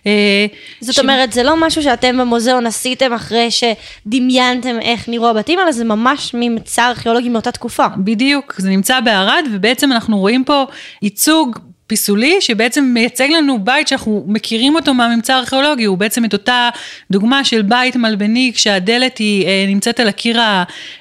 אה, 0.06 0.46
זאת 0.80 0.94
ש... 0.94 0.98
אומרת, 0.98 1.32
זה 1.32 1.42
לא 1.42 1.66
משהו 1.66 1.82
שאתם 1.82 2.18
במוזיאון 2.18 2.66
עשיתם 2.66 3.12
אחרי 3.12 3.48
שדמיינתם 3.50 4.80
איך 4.80 5.08
נראו 5.08 5.28
הבתים, 5.28 5.58
אלא 5.58 5.72
זה 5.72 5.84
ממש 5.84 6.34
ממצא 6.34 6.88
ארכיאולוגי 6.88 7.28
מאותה 7.28 7.52
תקופה. 7.52 7.86
בדיוק, 7.96 8.54
זה 8.58 8.70
נמצא 8.70 9.00
בערד, 9.00 9.44
ובעצם 9.52 9.92
אנחנו 9.92 10.18
רואים 10.18 10.44
פה 10.44 10.64
ייצוג 11.02 11.58
פיסולי 11.94 12.40
שבעצם 12.40 12.84
מייצג 12.84 13.28
לנו 13.30 13.64
בית 13.64 13.88
שאנחנו 13.88 14.24
מכירים 14.26 14.74
אותו 14.74 14.94
מהממצא 14.94 15.34
הארכיאולוגי, 15.34 15.84
הוא 15.84 15.98
בעצם 15.98 16.24
את 16.24 16.32
אותה 16.32 16.70
דוגמה 17.10 17.44
של 17.44 17.62
בית 17.62 17.96
מלבני 17.96 18.52
כשהדלת 18.54 19.18
היא 19.18 19.46
אה, 19.46 19.64
נמצאת 19.68 20.00
על 20.00 20.08
הקיר 20.08 20.40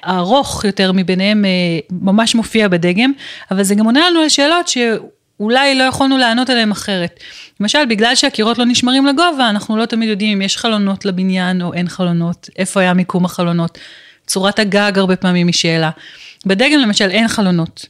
הארוך 0.02 0.64
יותר 0.64 0.92
מביניהם, 0.92 1.44
אה, 1.44 1.50
ממש 1.90 2.34
מופיע 2.34 2.68
בדגם, 2.68 3.12
אבל 3.50 3.62
זה 3.62 3.74
גם 3.74 3.84
עונה 3.84 4.10
לנו 4.10 4.20
על 4.20 4.28
שאלות 4.28 4.68
שאולי 4.68 5.74
לא 5.74 5.84
יכולנו 5.84 6.18
לענות 6.18 6.50
עליהן 6.50 6.70
אחרת. 6.70 7.20
למשל, 7.60 7.84
בגלל 7.84 8.14
שהקירות 8.14 8.58
לא 8.58 8.64
נשמרים 8.64 9.06
לגובה, 9.06 9.50
אנחנו 9.50 9.76
לא 9.76 9.86
תמיד 9.86 10.08
יודעים 10.08 10.32
אם 10.32 10.42
יש 10.42 10.56
חלונות 10.56 11.04
לבניין 11.04 11.62
או 11.62 11.74
אין 11.74 11.88
חלונות, 11.88 12.48
איפה 12.58 12.80
היה 12.80 12.94
מיקום 12.94 13.24
החלונות. 13.24 13.78
צורת 14.26 14.58
הגג 14.58 14.92
הרבה 14.96 15.16
פעמים 15.16 15.46
היא 15.46 15.54
שאלה. 15.54 15.90
בדגם 16.46 16.80
למשל 16.80 17.10
אין 17.10 17.28
חלונות. 17.28 17.86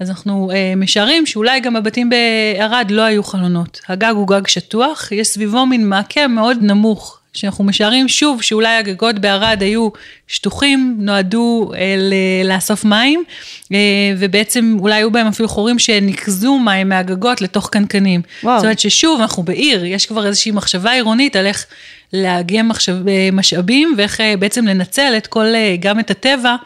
אז 0.00 0.10
אנחנו 0.10 0.50
אה, 0.54 0.72
משערים 0.76 1.26
שאולי 1.26 1.60
גם 1.60 1.74
בבתים 1.74 2.10
בערד 2.10 2.90
לא 2.90 3.02
היו 3.02 3.22
חלונות. 3.22 3.80
הגג 3.88 4.12
הוא 4.14 4.28
גג 4.28 4.46
שטוח, 4.46 5.12
יש 5.12 5.28
סביבו 5.28 5.66
מין 5.66 5.88
מעקה 5.88 6.26
מאוד 6.26 6.58
נמוך, 6.60 7.18
שאנחנו 7.36 7.64
משערים 7.64 8.08
שוב 8.08 8.42
שאולי 8.42 8.76
הגגות 8.76 9.18
בערד 9.18 9.62
היו 9.62 9.88
שטוחים, 10.26 10.96
נועדו 10.98 11.72
אה, 11.74 11.94
ל- 11.98 12.52
לאסוף 12.52 12.84
מים, 12.84 13.24
אה, 13.72 13.78
ובעצם 14.18 14.76
אולי 14.80 14.94
היו 14.94 15.10
בהם 15.10 15.26
אפילו 15.26 15.48
חורים 15.48 15.78
שניקזו 15.78 16.58
מים 16.58 16.88
מהגגות 16.88 17.40
לתוך 17.40 17.68
קנקנים. 17.70 18.22
וואו. 18.42 18.58
זאת 18.58 18.64
אומרת 18.64 18.78
ששוב, 18.78 19.20
אנחנו 19.20 19.42
בעיר, 19.42 19.84
יש 19.84 20.06
כבר 20.06 20.26
איזושהי 20.26 20.52
מחשבה 20.52 20.92
עירונית 20.92 21.36
על 21.36 21.46
איך 21.46 21.66
לאגם 22.12 22.70
אה, 23.08 23.28
משאבים 23.32 23.94
ואיך 23.96 24.20
אה, 24.20 24.36
בעצם 24.36 24.66
לנצל 24.66 25.14
את 25.16 25.26
כל, 25.26 25.46
אה, 25.54 25.76
גם 25.80 26.00
את 26.00 26.10
הטבע 26.10 26.56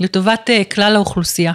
לטובת 0.00 0.50
אה, 0.50 0.62
כלל 0.64 0.96
האוכלוסייה. 0.96 1.52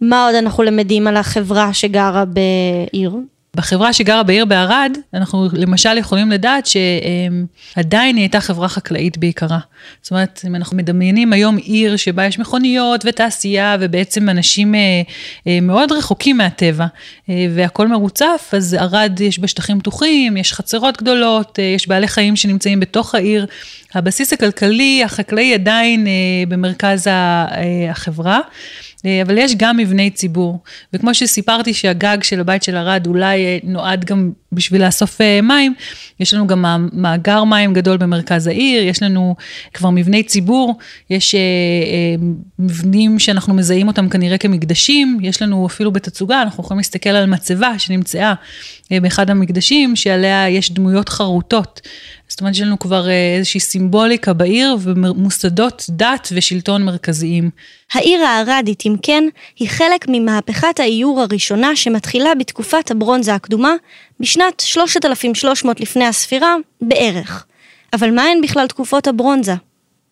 מה 0.00 0.26
עוד 0.26 0.34
אנחנו 0.34 0.62
למדים 0.62 1.06
על 1.06 1.16
החברה 1.16 1.74
שגרה 1.74 2.24
בעיר? 2.24 3.12
בחברה 3.56 3.92
שגרה 3.92 4.22
בעיר 4.22 4.44
בערד, 4.44 4.92
אנחנו 5.14 5.48
למשל 5.52 5.98
יכולים 5.98 6.30
לדעת 6.30 6.66
שעדיין 6.66 8.16
היא 8.16 8.22
הייתה 8.22 8.40
חברה 8.40 8.68
חקלאית 8.68 9.18
בעיקרה. 9.18 9.58
זאת 10.02 10.10
אומרת, 10.10 10.40
אם 10.46 10.54
אנחנו 10.54 10.76
מדמיינים 10.76 11.32
היום 11.32 11.56
עיר 11.56 11.96
שבה 11.96 12.26
יש 12.26 12.38
מכוניות 12.38 13.04
ותעשייה, 13.04 13.76
ובעצם 13.80 14.28
אנשים 14.28 14.74
אה, 14.74 14.80
אה, 15.46 15.58
מאוד 15.62 15.92
רחוקים 15.92 16.36
מהטבע, 16.36 16.86
אה, 17.28 17.46
והכול 17.54 17.86
מרוצף, 17.86 18.50
אז 18.56 18.74
ערד 18.74 19.20
יש 19.20 19.38
בה 19.38 19.48
שטחים 19.48 19.80
פתוחים, 19.80 20.36
יש 20.36 20.52
חצרות 20.52 21.02
גדולות, 21.02 21.58
יש 21.76 21.88
בעלי 21.88 22.08
חיים 22.08 22.36
שנמצאים 22.36 22.80
בתוך 22.80 23.14
העיר. 23.14 23.46
הבסיס 23.94 24.32
הכלכלי, 24.32 25.04
החקלאי 25.04 25.54
עדיין 25.54 26.06
במרכז 26.48 27.06
החברה. 27.90 28.40
אה, 29.06 29.22
אבל 29.22 29.38
יש 29.38 29.54
גם 29.56 29.76
מבני 29.76 30.10
ציבור. 30.10 30.58
וכמו 30.92 31.14
שסיפרתי 31.14 31.74
שהגג 31.74 32.18
של 32.22 32.40
הבית 32.40 32.62
של 32.62 32.76
ערד 32.76 33.06
אולי 33.06 33.44
אה, 33.44 33.58
נועד 33.62 34.04
גם 34.04 34.30
בשביל 34.52 34.84
לאסוף 34.86 35.20
אה, 35.20 35.40
מים, 35.42 35.74
יש 36.20 36.34
לנו 36.34 36.46
גם 36.46 36.88
מאגר 36.92 37.44
מים 37.44 37.74
גדול 37.74 37.96
במרכז 37.96 38.46
העיר, 38.46 38.82
יש 38.82 39.02
לנו 39.02 39.36
כבר 39.74 39.90
מבני 39.90 40.22
ציבור, 40.22 40.78
יש 41.10 41.34
מבנים 42.58 43.18
שאנחנו 43.18 43.54
מזהים 43.54 43.88
אותם 43.88 44.08
כנראה 44.08 44.38
כמקדשים, 44.38 45.18
יש 45.22 45.42
לנו 45.42 45.66
אפילו 45.66 45.90
בתצוגה, 45.92 46.42
אנחנו 46.42 46.64
יכולים 46.64 46.78
להסתכל 46.78 47.10
על 47.10 47.26
מצבה 47.26 47.78
שנמצאה 47.78 48.34
באחד 48.90 49.30
המקדשים, 49.30 49.96
שעליה 49.96 50.48
יש 50.48 50.72
דמויות 50.72 51.08
חרוטות. 51.08 51.80
זאת 52.28 52.40
אומרת, 52.40 52.54
יש 52.54 52.60
לנו 52.60 52.78
כבר 52.78 53.06
איזושהי 53.36 53.60
סימבוליקה 53.60 54.32
בעיר 54.32 54.76
ומוסדות 54.80 55.84
דת 55.88 56.28
ושלטון 56.32 56.84
מרכזיים. 56.84 57.50
העיר 57.92 58.20
הערדית, 58.20 58.82
אם 58.86 58.96
כן, 59.02 59.24
היא 59.56 59.68
חלק 59.68 60.06
ממהפכת 60.08 60.80
האיור 60.80 61.20
הראשונה 61.20 61.76
שמתחילה 61.76 62.34
בתקופת 62.34 62.90
הברונזה 62.90 63.34
הקדומה, 63.34 63.74
בשנת 64.20 64.60
3300 64.60 65.80
לפני 65.80 66.04
הספירה, 66.04 66.54
בערך. 66.80 67.46
אבל 67.92 68.10
מה 68.10 68.22
הן 68.22 68.40
בכלל 68.42 68.66
תקופות 68.66 69.06
הברונזה? 69.06 69.54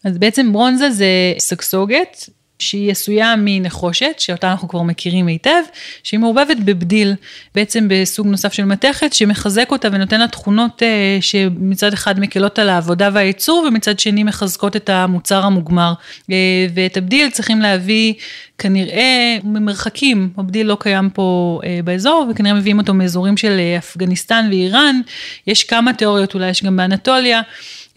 אז 0.04 0.18
בעצם 0.18 0.52
ברונזה 0.52 0.90
זה 0.90 1.06
סגסוגת, 1.38 2.28
שהיא 2.58 2.90
עשויה 2.90 3.34
מנחושת, 3.38 4.14
שאותה 4.18 4.50
אנחנו 4.50 4.68
כבר 4.68 4.82
מכירים 4.82 5.26
היטב, 5.26 5.62
שהיא 6.02 6.20
מעורבבת 6.20 6.56
בבדיל, 6.64 7.14
בעצם 7.54 7.86
בסוג 7.90 8.26
נוסף 8.26 8.52
של 8.52 8.64
מתכת, 8.64 9.12
שמחזק 9.12 9.68
אותה 9.70 9.88
ונותן 9.92 10.20
לה 10.20 10.28
תכונות 10.28 10.82
אה, 10.82 11.18
שמצד 11.20 11.92
אחד 11.92 12.20
מקלות 12.20 12.58
על 12.58 12.68
העבודה 12.68 13.10
והייצור, 13.12 13.66
ומצד 13.68 13.98
שני 13.98 14.24
מחזקות 14.24 14.76
את 14.76 14.90
המוצר 14.90 15.44
המוגמר. 15.44 15.92
אה, 16.30 16.66
ואת 16.74 16.96
הבדיל 16.96 17.30
צריכים 17.30 17.60
להביא 17.60 18.14
כנראה 18.58 19.38
ממרחקים, 19.44 20.30
הבדיל 20.38 20.66
לא 20.66 20.76
קיים 20.80 21.10
פה 21.10 21.60
אה, 21.64 21.80
באזור, 21.84 22.26
וכנראה 22.30 22.54
מביאים 22.54 22.78
אותו 22.78 22.94
מאזורים 22.94 23.36
של 23.36 23.58
אה, 23.58 23.78
אפגניסטן 23.78 24.46
ואיראן, 24.50 25.00
יש 25.46 25.64
כמה 25.64 25.92
תיאוריות, 25.92 26.34
אולי 26.34 26.50
יש 26.50 26.64
גם 26.64 26.76
באנטוליה. 26.76 27.42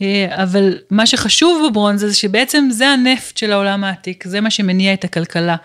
אה, 0.01 0.43
אבל 0.43 0.77
מה 0.89 1.05
שחשוב 1.05 1.67
בברונזה 1.67 2.09
זה 2.09 2.15
שבעצם 2.15 2.67
זה 2.71 2.88
הנפט 2.88 3.38
של 3.38 3.51
העולם 3.51 3.83
העתיק, 3.83 4.23
זה 4.27 4.41
מה 4.41 4.49
שמניע 4.49 4.93
את 4.93 5.03
הכלכלה. 5.03 5.55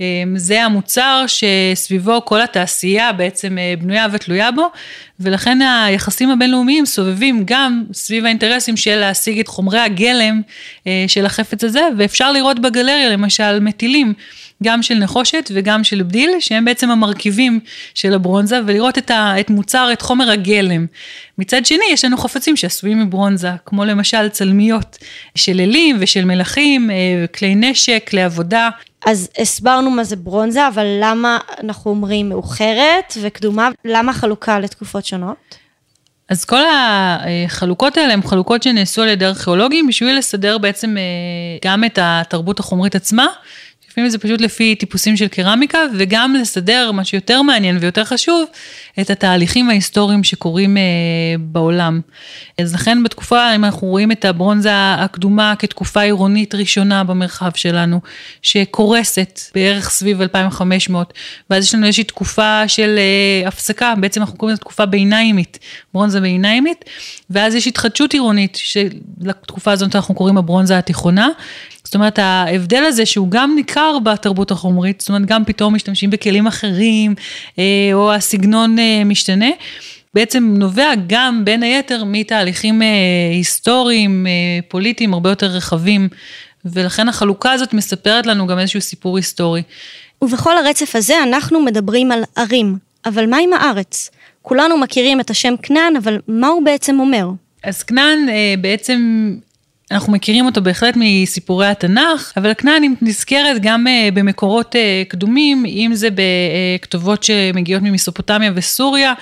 אה, 0.00 0.06
זה 0.36 0.64
המוצר 0.64 1.24
שסביבו 1.26 2.24
כל 2.24 2.40
התעשייה 2.40 3.12
בעצם 3.12 3.58
אה, 3.58 3.74
בנויה 3.80 4.06
ותלויה 4.12 4.50
בו, 4.50 4.70
ולכן 5.20 5.58
היחסים 5.62 6.30
הבינלאומיים 6.30 6.86
סובבים 6.86 7.42
גם 7.44 7.84
סביב 7.92 8.24
האינטרסים 8.24 8.76
של 8.76 8.96
להשיג 8.96 9.40
את 9.40 9.48
חומרי 9.48 9.80
הגלם 9.80 10.42
של 11.08 11.26
החפץ 11.26 11.64
הזה, 11.64 11.80
ואפשר 11.98 12.32
לראות 12.32 12.58
בגלריה 12.58 13.08
למשל 13.08 13.60
מטילים. 13.60 14.14
גם 14.62 14.82
של 14.82 14.94
נחושת 14.94 15.50
וגם 15.54 15.84
של 15.84 16.02
בדיל, 16.02 16.30
שהם 16.40 16.64
בעצם 16.64 16.90
המרכיבים 16.90 17.60
של 17.94 18.14
הברונזה, 18.14 18.60
ולראות 18.66 18.98
את, 18.98 19.10
ה, 19.10 19.40
את 19.40 19.50
מוצר, 19.50 19.88
את 19.92 20.02
חומר 20.02 20.30
הגלם. 20.30 20.86
מצד 21.38 21.66
שני, 21.66 21.84
יש 21.90 22.04
לנו 22.04 22.16
חפצים 22.16 22.56
שעשויים 22.56 23.00
מברונזה, 23.00 23.50
כמו 23.66 23.84
למשל 23.84 24.28
צלמיות 24.28 24.98
של 25.34 25.60
אלים 25.60 25.96
ושל 26.00 26.24
מלחים, 26.24 26.90
אה, 26.90 27.26
כלי 27.38 27.54
נשק, 27.54 28.06
כלי 28.10 28.22
עבודה. 28.22 28.70
אז 29.06 29.28
הסברנו 29.38 29.90
מה 29.90 30.04
זה 30.04 30.16
ברונזה, 30.16 30.68
אבל 30.68 30.86
למה 31.00 31.38
אנחנו 31.62 31.90
אומרים 31.90 32.28
מאוחרת 32.28 33.18
וקדומה? 33.22 33.68
למה 33.84 34.12
חלוקה 34.12 34.58
לתקופות 34.58 35.06
שונות? 35.06 35.64
אז 36.28 36.44
כל 36.44 36.62
החלוקות 36.70 37.96
האלה 37.96 38.12
הן 38.12 38.22
חלוקות 38.22 38.62
שנעשו 38.62 39.02
על 39.02 39.08
ידי 39.08 39.26
ארכיאולוגים 39.26 39.86
בשביל 39.86 40.18
לסדר 40.18 40.58
בעצם 40.58 40.96
אה, 40.96 41.02
גם 41.64 41.84
את 41.84 41.98
התרבות 42.02 42.60
החומרית 42.60 42.94
עצמה, 42.94 43.26
לפעמים 43.94 44.10
זה 44.10 44.18
פשוט 44.18 44.40
לפי 44.40 44.74
טיפוסים 44.74 45.16
של 45.16 45.28
קרמיקה, 45.28 45.78
וגם 45.98 46.34
לסדר, 46.34 46.92
מה 46.92 47.04
שיותר 47.04 47.42
מעניין 47.42 47.78
ויותר 47.80 48.04
חשוב, 48.04 48.44
את 49.00 49.10
התהליכים 49.10 49.70
ההיסטוריים 49.70 50.24
שקורים 50.24 50.76
אה, 50.76 50.82
בעולם. 51.38 52.00
אז 52.58 52.74
לכן 52.74 53.02
בתקופה, 53.02 53.54
אם 53.54 53.64
אנחנו 53.64 53.88
רואים 53.88 54.12
את 54.12 54.24
הברונזה 54.24 54.70
הקדומה 54.74 55.54
כתקופה 55.58 56.00
עירונית 56.00 56.54
ראשונה 56.54 57.04
במרחב 57.04 57.50
שלנו, 57.54 58.00
שקורסת 58.42 59.40
בערך 59.54 59.90
סביב 59.90 60.20
2500, 60.20 61.12
ואז 61.50 61.64
יש 61.64 61.74
לנו 61.74 61.86
איזושהי 61.86 62.04
תקופה 62.04 62.68
של 62.68 62.98
אה, 62.98 63.48
הפסקה, 63.48 63.94
בעצם 64.00 64.20
אנחנו 64.20 64.38
קוראים 64.38 64.52
לזה 64.52 64.60
תקופה 64.60 64.86
ביניימית, 64.86 65.58
ברונזה 65.94 66.20
ביניימית, 66.20 66.84
ואז 67.30 67.54
יש 67.54 67.66
התחדשות 67.66 68.12
עירונית, 68.12 68.58
שלתקופה 68.62 69.72
הזאת 69.72 69.96
אנחנו 69.96 70.14
קוראים 70.14 70.36
הברונזה 70.36 70.78
התיכונה. 70.78 71.28
זאת 71.94 71.96
אומרת, 71.96 72.18
ההבדל 72.18 72.84
הזה 72.84 73.06
שהוא 73.06 73.30
גם 73.30 73.54
ניכר 73.56 73.98
בתרבות 74.02 74.50
החומרית, 74.50 75.00
זאת 75.00 75.08
אומרת, 75.08 75.26
גם 75.26 75.44
פתאום 75.44 75.74
משתמשים 75.74 76.10
בכלים 76.10 76.46
אחרים, 76.46 77.14
אה, 77.58 77.64
או 77.92 78.12
הסגנון 78.12 78.78
אה, 78.78 79.02
משתנה. 79.04 79.50
בעצם 80.14 80.54
נובע 80.58 80.90
גם 81.06 81.44
בין 81.44 81.62
היתר 81.62 82.04
מתהליכים 82.06 82.82
אה, 82.82 82.86
היסטוריים, 83.32 84.26
פוליטיים 84.68 85.14
הרבה 85.14 85.30
יותר 85.30 85.46
רחבים, 85.46 86.08
ולכן 86.64 87.08
החלוקה 87.08 87.52
הזאת 87.52 87.72
מספרת 87.72 88.26
לנו 88.26 88.46
גם 88.46 88.58
איזשהו 88.58 88.80
סיפור 88.80 89.16
היסטורי. 89.16 89.62
ובכל 90.22 90.58
הרצף 90.58 90.96
הזה 90.96 91.22
אנחנו 91.22 91.60
מדברים 91.60 92.12
על 92.12 92.22
ערים, 92.36 92.78
אבל 93.06 93.26
מה 93.26 93.36
עם 93.42 93.52
הארץ? 93.52 94.10
כולנו 94.42 94.78
מכירים 94.78 95.20
את 95.20 95.30
השם 95.30 95.54
כנען, 95.62 95.96
אבל 95.96 96.18
מה 96.28 96.46
הוא 96.48 96.64
בעצם 96.64 97.00
אומר? 97.00 97.28
אז 97.64 97.82
כנען 97.82 98.26
בעצם 98.60 99.30
אנחנו 99.94 100.12
מכירים 100.12 100.46
אותו 100.46 100.62
בהחלט 100.62 100.94
מסיפורי 100.96 101.66
התנ"ך, 101.66 102.32
אבל 102.36 102.54
כנען 102.54 102.94
נזכרת 103.02 103.62
גם 103.62 103.86
אה, 103.86 104.08
במקורות 104.14 104.76
אה, 104.76 105.02
קדומים, 105.08 105.64
אם 105.66 105.90
זה 105.94 106.08
בכתובות 106.10 107.22
שמגיעות 107.22 107.82
ממסופוטמיה 107.82 108.52
וסוריה. 108.54 109.14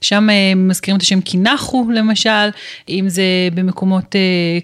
שם 0.00 0.30
אה, 0.30 0.52
מזכירים 0.56 0.96
את 0.96 1.02
השם 1.02 1.20
קינחו 1.20 1.86
למשל, 1.94 2.48
אם 2.88 3.04
זה 3.08 3.22
במקומות 3.54 4.14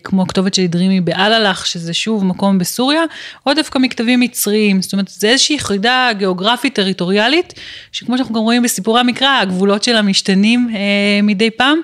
כמו 0.04 0.22
הכתובת 0.22 0.54
של 0.54 0.62
אדרימי 0.62 1.00
באללח, 1.00 1.64
שזה 1.64 1.94
שוב 1.94 2.24
מקום 2.24 2.58
בסוריה, 2.58 3.02
או 3.46 3.54
דווקא 3.54 3.78
מכתבים 3.78 4.20
מצריים, 4.20 4.82
זאת 4.82 4.92
אומרת, 4.92 5.08
זה 5.08 5.28
איזושהי 5.28 5.56
יחידה 5.56 6.10
גיאוגרפית 6.18 6.74
טריטוריאלית, 6.74 7.54
שכמו 7.92 8.16
שאנחנו 8.16 8.34
גם 8.34 8.40
רואים 8.40 8.62
בסיפורי 8.62 9.00
המקרא, 9.00 9.40
הגבולות 9.40 9.84
שלה 9.84 10.02
משתנים 10.02 10.70
אה, 10.74 11.22
מדי 11.22 11.50
פעם. 11.50 11.78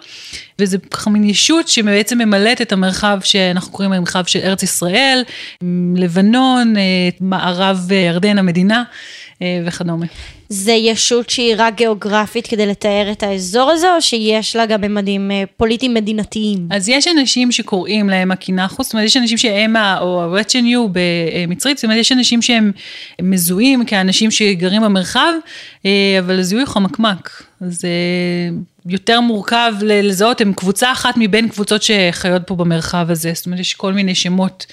וזה 0.58 0.78
ככה 0.78 1.10
מין 1.10 1.24
ישות 1.24 1.68
שבעצם 1.68 2.18
ממלאת 2.18 2.62
את 2.62 2.72
המרחב 2.72 3.18
שאנחנו 3.24 3.72
קוראים 3.72 3.92
המרחב 3.92 4.24
של 4.24 4.38
ארץ 4.38 4.62
ישראל, 4.62 5.22
לבנון, 5.96 6.76
אה, 6.76 6.82
מערב 7.20 7.88
אה, 7.90 7.96
ירדן 7.96 8.38
המדינה 8.38 8.82
אה, 9.42 9.62
וכדומה. 9.66 10.06
זה 10.52 10.72
ישות 10.72 11.30
שהיא 11.30 11.54
רק 11.58 11.74
גיאוגרפית 11.74 12.46
כדי 12.46 12.66
לתאר 12.66 13.08
את 13.12 13.22
האזור 13.22 13.70
הזה, 13.70 13.94
או 13.94 14.02
שיש 14.02 14.56
לה 14.56 14.66
גם 14.66 14.80
ממדים 14.80 15.30
פוליטיים 15.56 15.94
מדינתיים? 15.94 16.68
אז 16.70 16.88
יש 16.88 17.08
אנשים 17.08 17.52
שקוראים 17.52 18.08
להם 18.08 18.30
הקינחוס, 18.30 18.86
זאת 18.86 18.92
אומרת, 18.94 19.06
יש 19.06 19.16
אנשים 19.16 19.38
שהם, 19.38 19.76
או 19.76 20.22
ה-Retinue 20.22 20.88
במצרית, 20.92 21.78
זאת 21.78 21.84
אומרת, 21.84 21.98
יש 21.98 22.12
אנשים 22.12 22.42
שהם 22.42 22.72
מזוהים 23.22 23.84
כאנשים 23.84 24.30
שגרים 24.30 24.82
במרחב, 24.82 25.32
אבל 26.18 26.42
זיהוי 26.42 26.66
חמקמק. 26.66 27.42
זה 27.60 27.88
יותר 28.86 29.20
מורכב 29.20 29.72
לזהות, 29.82 30.40
הם 30.40 30.52
קבוצה 30.52 30.92
אחת 30.92 31.14
מבין 31.16 31.48
קבוצות 31.48 31.82
שחיות 31.82 32.42
פה 32.46 32.54
במרחב 32.54 33.06
הזה, 33.10 33.32
זאת 33.34 33.46
אומרת 33.46 33.60
יש 33.60 33.74
כל 33.74 33.92
מיני 33.92 34.14
שמות 34.14 34.66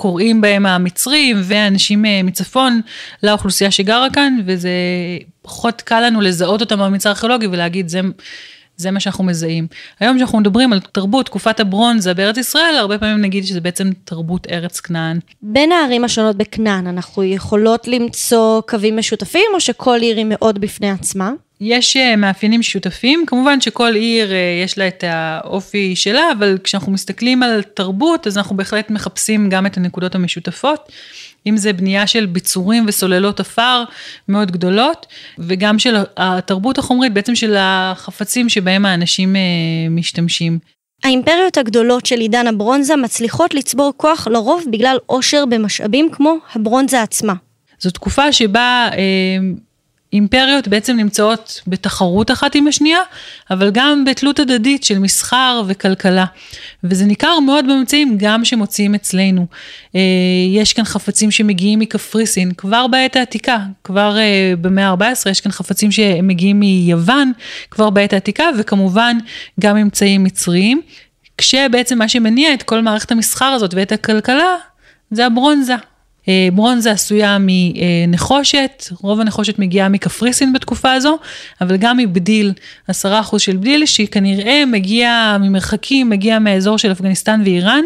שקוראים 0.00 0.40
בהם 0.40 0.66
המצרים 0.66 1.36
ואנשים 1.44 2.04
אה, 2.04 2.22
מצפון 2.22 2.80
לאוכלוסייה 3.22 3.70
שגרה 3.70 4.10
כאן, 4.12 4.38
וזה 4.46 4.70
פחות 5.42 5.82
קל 5.82 6.00
לנו 6.06 6.20
לזהות 6.20 6.60
אותם 6.60 6.78
במצר 6.78 7.08
הארכיאולוגי 7.08 7.46
ולהגיד 7.46 7.88
זה... 7.88 8.00
זה 8.76 8.90
מה 8.90 9.00
שאנחנו 9.00 9.24
מזהים. 9.24 9.66
היום 10.00 10.16
כשאנחנו 10.16 10.40
מדברים 10.40 10.72
על 10.72 10.80
תרבות, 10.80 11.26
תקופת 11.26 11.60
הברונזה 11.60 12.14
בארץ 12.14 12.36
ישראל, 12.36 12.74
הרבה 12.78 12.98
פעמים 12.98 13.20
נגיד 13.20 13.46
שזה 13.46 13.60
בעצם 13.60 13.90
תרבות 14.04 14.46
ארץ 14.50 14.80
כנען. 14.80 15.18
בין 15.42 15.72
הערים 15.72 16.04
השונות 16.04 16.36
בכנען, 16.36 16.86
אנחנו 16.86 17.24
יכולות 17.24 17.88
למצוא 17.88 18.60
קווים 18.68 18.96
משותפים, 18.96 19.46
או 19.54 19.60
שכל 19.60 19.98
עיר 20.00 20.16
היא 20.16 20.26
מאוד 20.28 20.60
בפני 20.60 20.90
עצמה? 20.90 21.30
יש 21.60 21.96
אה, 21.96 22.16
מאפיינים 22.16 22.62
שותפים, 22.62 23.24
כמובן 23.26 23.60
שכל 23.60 23.94
עיר 23.94 24.32
אה, 24.32 24.60
יש 24.64 24.78
לה 24.78 24.88
את 24.88 25.04
האופי 25.06 25.96
שלה, 25.96 26.32
אבל 26.38 26.58
כשאנחנו 26.64 26.92
מסתכלים 26.92 27.42
על 27.42 27.62
תרבות, 27.62 28.26
אז 28.26 28.38
אנחנו 28.38 28.56
בהחלט 28.56 28.90
מחפשים 28.90 29.48
גם 29.50 29.66
את 29.66 29.76
הנקודות 29.76 30.14
המשותפות. 30.14 30.92
אם 31.46 31.56
זה 31.56 31.72
בנייה 31.72 32.06
של 32.06 32.26
ביצורים 32.26 32.84
וסוללות 32.88 33.40
עפר 33.40 33.84
מאוד 34.28 34.50
גדולות, 34.50 35.06
וגם 35.38 35.78
של 35.78 35.96
התרבות 36.16 36.78
החומרית, 36.78 37.12
בעצם 37.12 37.34
של 37.34 37.54
החפצים 37.58 38.48
שבהם 38.48 38.86
האנשים 38.86 39.36
אה, 39.36 39.40
משתמשים. 39.90 40.58
האימפריות 41.04 41.58
הגדולות 41.58 42.06
של 42.06 42.20
עידן 42.20 42.46
הברונזה 42.46 42.96
מצליחות 42.96 43.54
לצבור 43.54 43.92
כוח 43.96 44.28
לרוב 44.28 44.64
בגלל 44.72 44.96
עושר 45.06 45.44
במשאבים 45.46 46.08
כמו 46.12 46.36
הברונזה 46.54 47.02
עצמה. 47.02 47.34
זו 47.80 47.90
תקופה 47.90 48.32
שבה 48.32 48.88
אימפריות 50.12 50.68
בעצם 50.68 50.96
נמצאות 50.96 51.60
בתחרות 51.66 52.30
אחת 52.30 52.54
עם 52.54 52.66
השנייה, 52.66 53.00
אבל 53.50 53.70
גם 53.70 54.04
בתלות 54.04 54.38
הדדית 54.38 54.84
של 54.84 54.98
מסחר 54.98 55.62
וכלכלה. 55.66 56.24
וזה 56.84 57.06
ניכר 57.06 57.40
מאוד 57.40 57.64
בממצאים 57.64 58.18
גם 58.18 58.44
שמוציאים 58.44 58.94
אצלנו. 58.94 59.46
אה, 59.94 60.00
יש 60.54 60.72
כאן 60.72 60.84
חפצים 60.84 61.30
שמגיעים 61.30 61.78
מקפריסין 61.78 62.52
כבר 62.56 62.86
בעת 62.86 63.16
העתיקה, 63.16 63.58
כבר 63.84 64.18
אה, 64.18 64.52
במאה 64.60 64.88
ה-14 64.88 65.30
יש 65.30 65.40
כאן 65.40 65.52
חפצים 65.52 65.92
שמגיעים 65.92 66.60
מיוון 66.60 67.32
כבר 67.70 67.90
בעת 67.90 68.12
העתיקה, 68.12 68.44
וכמובן 68.58 69.16
גם 69.60 69.76
ממצאים 69.76 70.24
מצריים. 70.24 70.80
כשבעצם 71.38 71.98
מה 71.98 72.08
שמניע 72.08 72.54
את 72.54 72.62
כל 72.62 72.80
מערכת 72.80 73.12
המסחר 73.12 73.44
הזאת 73.44 73.74
ואת 73.74 73.92
הכלכלה 73.92 74.56
זה 75.10 75.26
הברונזה. 75.26 75.74
אה, 76.30 76.48
ברונזה 76.52 76.90
עשויה 76.90 77.36
מנחושת, 77.40 78.84
רוב 79.00 79.20
הנחושת 79.20 79.58
מגיעה 79.58 79.88
מקפריסין 79.88 80.52
בתקופה 80.52 80.92
הזו, 80.92 81.18
אבל 81.60 81.76
גם 81.76 81.96
מבדיל, 81.96 82.52
10% 82.90 83.38
של 83.38 83.56
בדיל, 83.56 83.86
שהיא 83.86 84.08
כנראה 84.08 84.64
מגיעה 84.66 85.38
ממרחקים, 85.40 86.10
מגיעה 86.10 86.38
מהאזור 86.38 86.78
של 86.78 86.92
אפגניסטן 86.92 87.40
ואיראן. 87.44 87.84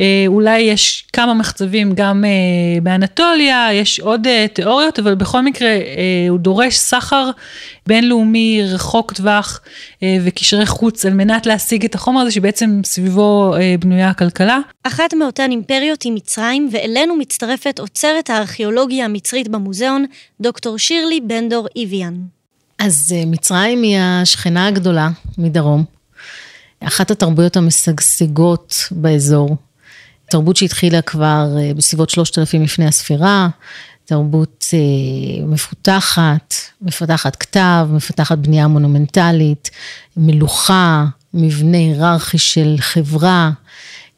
אה, 0.00 0.24
אולי 0.26 0.58
יש 0.58 1.06
כמה 1.12 1.34
מחצבים 1.34 1.92
גם 1.94 2.24
אה, 2.24 2.80
באנטוליה, 2.82 3.68
יש 3.72 4.00
עוד 4.00 4.26
אה, 4.26 4.46
תיאוריות, 4.52 4.98
אבל 4.98 5.14
בכל 5.14 5.42
מקרה 5.42 5.76
הוא 6.28 6.38
דורש 6.38 6.76
סחר 6.76 7.30
בינלאומי 7.86 8.60
רחוק 8.64 9.12
טווח 9.12 9.60
וקשרי 10.24 10.66
חוץ 10.66 11.06
על 11.06 11.14
מנת 11.14 11.46
להשיג 11.46 11.84
את 11.84 11.94
החומר 11.94 12.20
הזה 12.20 12.30
שבעצם 12.30 12.80
סביבו 12.84 13.54
בנויה 13.80 14.10
הכלכלה. 14.10 14.58
אחת 14.82 15.14
מאותן 15.14 15.50
אימפריות 15.50 16.02
היא 16.02 16.12
מצרים, 16.12 16.68
ואלינו 16.72 17.16
מצטרפת 17.16 17.80
אוצרת 17.80 18.30
הארכיאולוגיה 18.30 19.04
המצרית 19.04 19.48
במוזיאון, 19.48 20.04
דוקטור 20.40 20.78
שירלי 20.78 21.20
בנדור 21.20 21.68
איביאן. 21.76 22.14
אז 22.78 23.14
מצרים 23.26 23.82
היא 23.82 23.98
השכנה 24.00 24.66
הגדולה 24.66 25.08
מדרום. 25.38 25.84
אחת 26.80 27.10
התרבויות 27.10 27.56
המשגשגות 27.56 28.74
באזור. 28.90 29.56
תרבות 30.30 30.56
שהתחילה 30.56 31.02
כבר 31.02 31.46
אה, 31.58 31.74
בסביבות 31.74 32.10
3,000 32.10 32.62
לפני 32.62 32.86
הספירה, 32.86 33.48
תרבות 34.04 34.64
אה, 34.74 35.46
מפותחת, 35.46 36.54
מפתחת 36.82 37.36
כתב, 37.36 37.88
מפתחת 37.90 38.38
בנייה 38.38 38.68
מונומנטלית, 38.68 39.70
מלוכה, 40.16 41.04
מבנה 41.34 41.78
היררכי 41.78 42.38
של 42.38 42.74
חברה, 42.78 43.50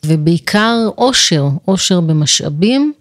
ובעיקר 0.05 0.77
עושר, 0.95 1.49
עושר 1.65 2.01
במשאבים. 2.01 2.93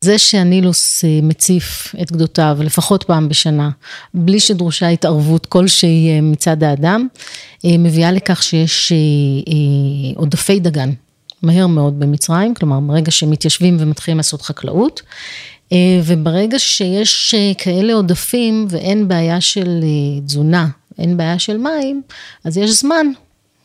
זה 0.00 0.18
שהנילוס 0.18 1.04
אה, 1.04 1.18
מציף 1.22 1.94
את 2.02 2.12
גדותיו 2.12 2.58
לפחות 2.60 3.02
פעם 3.02 3.28
בשנה, 3.28 3.70
בלי 4.14 4.40
שדרושה 4.40 4.88
התערבות 4.88 5.46
כלשהי 5.46 6.20
מצד 6.20 6.62
האדם, 6.62 7.06
מביאה 7.64 8.12
לכך 8.12 8.42
שיש 8.42 8.92
עודפי 10.16 10.60
דגן 10.60 10.90
מהר 11.42 11.66
מאוד 11.66 12.00
במצרים, 12.00 12.54
כלומר 12.54 12.80
ברגע 12.80 13.10
שמתיישבים 13.10 13.76
ומתחילים 13.80 14.16
לעשות 14.16 14.42
חקלאות, 14.42 15.02
אה, 15.72 16.00
וברגע 16.04 16.58
שיש 16.58 17.34
אה, 17.34 17.52
כאלה 17.58 17.94
עודפים 17.94 18.66
ואין 18.70 19.08
בעיה 19.08 19.40
של 19.40 19.80
אה, 19.82 20.20
תזונה, 20.20 20.68
אין 20.98 21.16
בעיה 21.16 21.38
של 21.38 21.56
מים, 21.56 22.02
אז 22.44 22.56
יש 22.56 22.70
זמן 22.70 23.06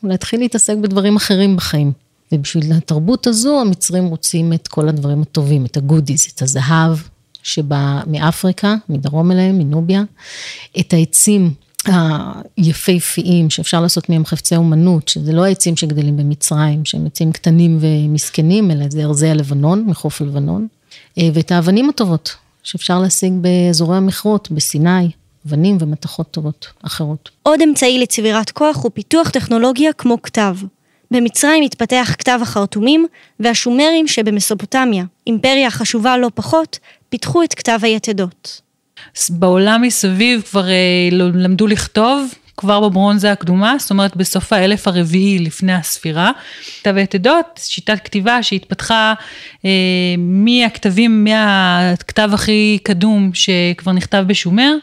להתחיל 0.04 0.40
להתעסק 0.40 0.76
בדברים 0.82 1.16
אחרים 1.16 1.56
בחיים. 1.56 1.92
ובשביל 2.32 2.74
התרבות 2.74 3.28
הזו, 3.28 3.62
המצרים 3.62 4.06
רוצים 4.06 4.54
את 4.54 4.68
כל 4.68 4.90
הדברים 4.90 5.22
הטובים, 5.22 5.66
את 5.66 5.78
הגודיז, 5.78 6.28
את 6.36 6.42
הזהב 6.42 6.98
שבא 7.44 8.02
מאפריקה, 8.08 8.76
מדרום 8.90 9.32
אליהם, 9.32 9.58
מנוביה, 9.58 10.04
את 10.80 10.94
העצים 10.94 11.54
היפהפיים 12.58 13.50
שאפשר 13.50 13.82
לעשות 13.82 14.10
מהם 14.10 14.26
חפצי 14.26 14.56
אומנות, 14.56 15.08
שזה 15.08 15.34
לא 15.34 15.46
העצים 15.46 15.78
שגדלים 15.78 16.18
במצרים, 16.18 16.86
שהם 16.86 17.06
עצים 17.06 17.32
קטנים 17.32 17.78
ומסכנים, 17.82 18.72
אלא 18.72 18.86
זה 18.90 19.04
ארזי 19.04 19.28
הלבנון, 19.28 19.86
מחוף 19.88 20.22
הלבנון, 20.22 20.68
אה, 21.18 21.30
ואת 21.34 21.52
האבנים 21.52 21.90
הטובות 21.90 22.36
שאפשר 22.64 23.00
להשיג 23.00 23.34
באזורי 23.42 23.98
המכרות, 23.98 24.52
בסיני. 24.52 25.10
אבנים 25.48 25.78
ומתכות 25.80 26.32
טובות 26.32 26.68
אחרות. 26.82 27.30
עוד 27.44 27.62
אמצעי 27.62 28.00
לצבירת 28.00 28.52
כוח 28.52 28.84
הוא 28.84 28.92
פיתוח 28.94 29.30
טכנולוגיה 29.30 29.94
כמו 29.94 30.22
כתב. 30.22 30.56
במצרים 31.12 31.64
התפתח 31.64 32.16
כתב 32.18 32.40
החרטומים, 32.42 33.06
והשומרים 33.40 34.08
שבמסופוטמיה, 34.08 35.06
אימפריה 35.28 35.72
חשובה 35.72 36.18
לא 36.18 36.32
פחות, 36.36 36.80
פיתחו 37.10 37.44
את 37.44 37.54
כתב 37.54 37.80
היתדות. 37.84 38.62
בעולם 39.30 39.82
מסביב 39.82 40.42
כבר 40.42 40.70
אה, 40.70 41.10
למדו 41.12 41.68
לכתוב, 41.68 42.34
כבר 42.58 42.90
בברונזה 42.90 43.32
הקדומה, 43.32 43.76
זאת 43.80 43.92
אומרת 43.92 44.16
בסוף 44.16 44.54
האלף 44.54 44.88
הרביעי 44.88 45.40
לפני 45.40 45.74
הספירה. 45.74 46.32
כתב 46.80 46.94
היתדות, 46.98 47.60
שיטת 47.64 48.00
כתיבה 48.04 48.44
שהתפתחה 48.44 49.14
אה, 49.66 49.70
מהכתבים, 50.18 51.24
מהכתב 51.24 52.30
הכי 52.34 52.78
קדום 52.84 53.32
שכבר 53.34 53.92
נכתב 53.92 54.24
בשומר, 54.28 54.76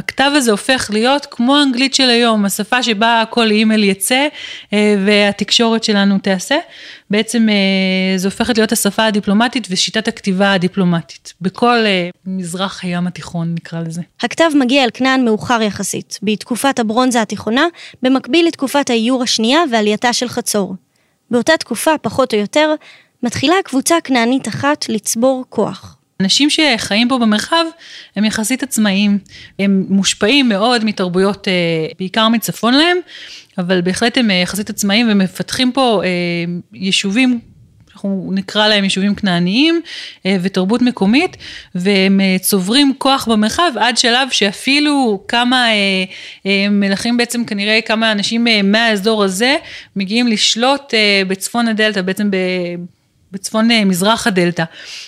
הכתב 0.00 0.30
הזה 0.34 0.50
הופך 0.50 0.90
להיות 0.92 1.26
כמו 1.30 1.56
האנגלית 1.56 1.94
של 1.94 2.10
היום, 2.10 2.44
השפה 2.44 2.82
שבה 2.82 3.24
כל 3.30 3.50
אימייל 3.50 3.84
יצא 3.84 4.28
אה, 4.72 4.94
והתקשורת 5.06 5.84
שלנו 5.84 6.18
תעשה. 6.18 6.56
בעצם 7.10 7.48
אה, 7.48 8.18
זה 8.18 8.28
הופכת 8.28 8.58
להיות 8.58 8.72
השפה 8.72 9.06
הדיפלומטית 9.06 9.66
ושיטת 9.70 10.08
הכתיבה 10.08 10.52
הדיפלומטית, 10.52 11.34
בכל 11.40 11.76
אה, 11.86 12.08
מזרח 12.26 12.84
הים 12.84 13.06
התיכון 13.06 13.54
נקרא 13.54 13.80
לזה. 13.80 14.02
הכתב 14.20 14.50
מגיע 14.54 14.84
אל 14.84 14.90
כנען 14.94 15.24
מאוחר 15.24 15.62
יחסית, 15.62 16.18
בתקופת 16.22 16.78
הברונזה 16.78 17.22
התיכונה, 17.22 17.66
במקביל 18.02 18.46
לתקופת 18.46 18.90
האיור 18.90 19.22
השנייה 19.22 19.60
ועלייתה 19.72 20.12
של 20.12 20.28
חצור. 20.28 20.74
באותה 21.30 21.56
תקופה, 21.56 21.98
פחות 22.02 22.34
או 22.34 22.38
יותר, 22.38 22.74
מתחילה 23.22 23.54
קבוצה 23.64 23.94
כנענית 24.04 24.48
אחת 24.48 24.88
לצבור 24.88 25.44
כוח. 25.48 25.96
אנשים 26.20 26.48
שחיים 26.50 27.08
פה 27.08 27.18
במרחב 27.18 27.64
הם 28.16 28.24
יחסית 28.24 28.62
עצמאיים, 28.62 29.18
הם 29.58 29.84
מושפעים 29.88 30.48
מאוד 30.48 30.84
מתרבויות, 30.84 31.48
אה, 31.48 31.52
בעיקר 31.98 32.28
מצפון 32.28 32.74
להם, 32.74 32.96
אבל 33.58 33.80
בהחלט 33.80 34.18
הם 34.18 34.30
אה, 34.30 34.36
יחסית 34.36 34.70
עצמאיים 34.70 35.08
ומפתחים 35.10 35.72
פה 35.72 36.00
אה, 36.04 36.08
יישובים 36.72 37.40
אנחנו 37.92 38.30
נקרא 38.34 38.68
להם 38.68 38.84
יישובים 38.84 39.14
כנעניים 39.14 39.80
ותרבות 40.24 40.82
מקומית, 40.82 41.36
והם 41.74 42.20
צוברים 42.40 42.94
כוח 42.98 43.28
במרחב 43.28 43.72
עד 43.80 43.98
שלב 43.98 44.28
שאפילו 44.30 45.24
כמה 45.28 45.66
מלכים 46.70 47.16
בעצם, 47.16 47.44
כנראה 47.44 47.80
כמה 47.80 48.12
אנשים 48.12 48.46
מהאזור 48.64 49.24
הזה, 49.24 49.56
מגיעים 49.96 50.28
לשלוט 50.28 50.94
בצפון 51.28 51.68
הדלתא, 51.68 52.02
בעצם 52.02 52.30
בצפון 53.32 53.70
אה, 53.70 53.84
מזרח 53.84 54.26
הדלתא, 54.26 54.64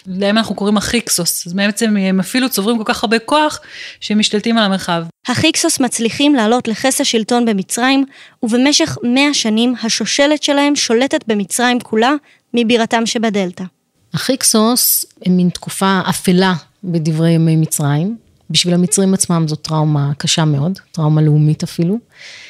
להם 0.06 0.38
אנחנו 0.38 0.54
קוראים 0.54 0.76
החיקסוס, 0.76 1.46
אז 1.46 1.52
בעצם 1.52 1.96
הם 1.96 2.20
אפילו 2.20 2.50
צוברים 2.50 2.78
כל 2.78 2.84
כך 2.86 3.04
הרבה 3.04 3.18
כוח 3.18 3.60
שהם 4.00 4.18
משתלטים 4.18 4.58
על 4.58 4.64
המרחב. 4.64 5.04
החיקסוס 5.28 5.80
מצליחים 5.80 6.34
לעלות 6.34 6.68
לכס 6.68 7.00
השלטון 7.00 7.44
במצרים, 7.44 8.04
ובמשך 8.42 8.98
מאה 9.02 9.34
שנים 9.34 9.74
השושלת 9.82 10.42
שלהם 10.42 10.76
שולטת 10.76 11.24
במצרים 11.26 11.80
כולה, 11.80 12.12
מבירתם 12.54 13.06
שבדלתא. 13.06 13.64
החיקסוס 14.14 15.04
הם 15.26 15.36
מין 15.36 15.48
תקופה 15.48 16.00
אפלה 16.08 16.54
בדברי 16.84 17.30
ימי 17.30 17.56
מצרים. 17.56 18.16
בשביל 18.50 18.74
המצרים 18.74 19.14
עצמם 19.14 19.48
זו 19.48 19.56
טראומה 19.56 20.12
קשה 20.18 20.44
מאוד, 20.44 20.78
טראומה 20.92 21.22
לאומית 21.22 21.62
אפילו. 21.62 21.98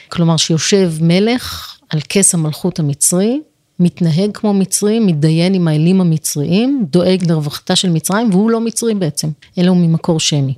כלומר 0.08 0.36
שיושב 0.36 0.92
מלך 1.00 1.76
על 1.88 2.00
כס 2.08 2.34
המלכות 2.34 2.78
המצרי, 2.78 3.40
מתנהג 3.80 4.30
כמו 4.34 4.54
מצרי, 4.54 4.98
מתדיין 4.98 5.54
עם 5.54 5.68
האלים 5.68 6.00
המצריים, 6.00 6.86
דואג 6.90 7.30
לרווחתה 7.30 7.76
של 7.76 7.90
מצרים, 7.90 8.30
והוא 8.30 8.50
לא 8.50 8.60
מצרי 8.60 8.94
בעצם, 8.94 9.28
אלא 9.58 9.68
הוא 9.68 9.76
ממקור 9.76 10.20
שמי. 10.20 10.54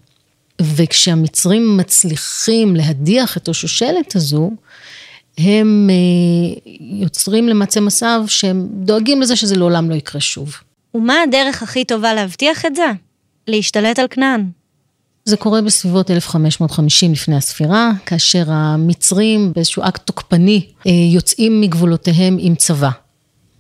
וכשהמצרים 0.61 1.77
מצליחים 1.77 2.77
להדיח 2.77 3.37
את 3.37 3.49
השושלת 3.49 4.17
הזו, 4.17 4.51
הם 5.39 5.91
אה, 5.91 6.61
יוצרים 6.81 7.49
למצא 7.49 7.81
מצב 7.81 8.25
שהם 8.27 8.69
דואגים 8.71 9.21
לזה 9.21 9.37
שזה 9.37 9.57
לעולם 9.57 9.91
לא 9.91 9.95
יקרה 9.95 10.21
שוב. 10.21 10.55
ומה 10.95 11.23
הדרך 11.23 11.63
הכי 11.63 11.85
טובה 11.85 12.15
להבטיח 12.15 12.67
את 12.67 12.75
זה? 12.75 12.87
להשתלט 13.49 13.99
על 13.99 14.07
כנען. 14.11 14.51
זה 15.25 15.37
קורה 15.37 15.63
בסביבות 15.63 16.11
1550 16.11 17.13
לפני 17.13 17.37
הספירה, 17.37 17.93
כאשר 18.07 18.45
המצרים 18.47 19.53
באיזשהו 19.53 19.83
אקט 19.83 20.07
תוקפני 20.07 20.67
אה, 20.87 20.93
יוצאים 20.93 21.61
מגבולותיהם 21.61 22.37
עם 22.41 22.55
צבא. 22.55 22.91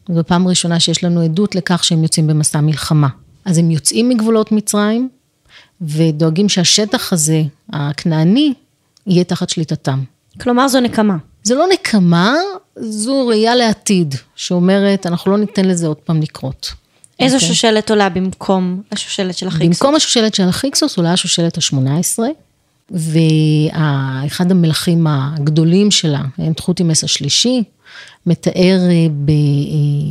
זו 0.08 0.24
פעם 0.26 0.48
ראשונה 0.48 0.80
שיש 0.80 1.04
לנו 1.04 1.20
עדות 1.20 1.54
לכך 1.54 1.84
שהם 1.84 2.02
יוצאים 2.02 2.26
במסע 2.26 2.60
מלחמה. 2.60 3.08
אז 3.44 3.58
הם 3.58 3.70
יוצאים 3.70 4.08
מגבולות 4.08 4.52
מצרים 4.52 5.08
ודואגים 5.80 6.48
שהשטח 6.48 7.12
הזה, 7.12 7.42
הכנעני, 7.72 8.54
יהיה 9.06 9.24
תחת 9.24 9.50
שליטתם. 9.50 10.02
כלומר 10.40 10.68
זו 10.68 10.80
נקמה. 10.80 11.16
זה 11.42 11.54
לא 11.54 11.66
נקמה, 11.72 12.34
זו 12.76 13.26
ראייה 13.26 13.54
לעתיד, 13.54 14.14
שאומרת, 14.36 15.06
אנחנו 15.06 15.30
לא 15.30 15.38
ניתן 15.38 15.64
לזה 15.64 15.86
עוד 15.86 15.96
פעם 15.96 16.22
לקרות. 16.22 16.72
איזו 17.20 17.36
okay. 17.36 17.40
אוקיי? 17.40 17.48
שושלת 17.48 17.90
עולה 17.90 18.08
במקום 18.08 18.82
השושלת 18.92 19.38
של 19.38 19.48
החיקסוס? 19.48 19.82
במקום 19.82 19.94
השושלת 19.94 20.34
של 20.34 20.48
החיקסוס 20.48 20.96
עולה 20.96 21.12
השושלת 21.12 21.58
ה-18, 21.58 22.18
ואחד 22.90 24.50
המלכים 24.50 25.06
הגדולים 25.06 25.90
שלה, 25.90 26.22
תחותימס 26.56 27.04
השלישי, 27.04 27.62
מתאר 28.26 28.78
אה, 28.80 28.90
אה, 28.92 29.06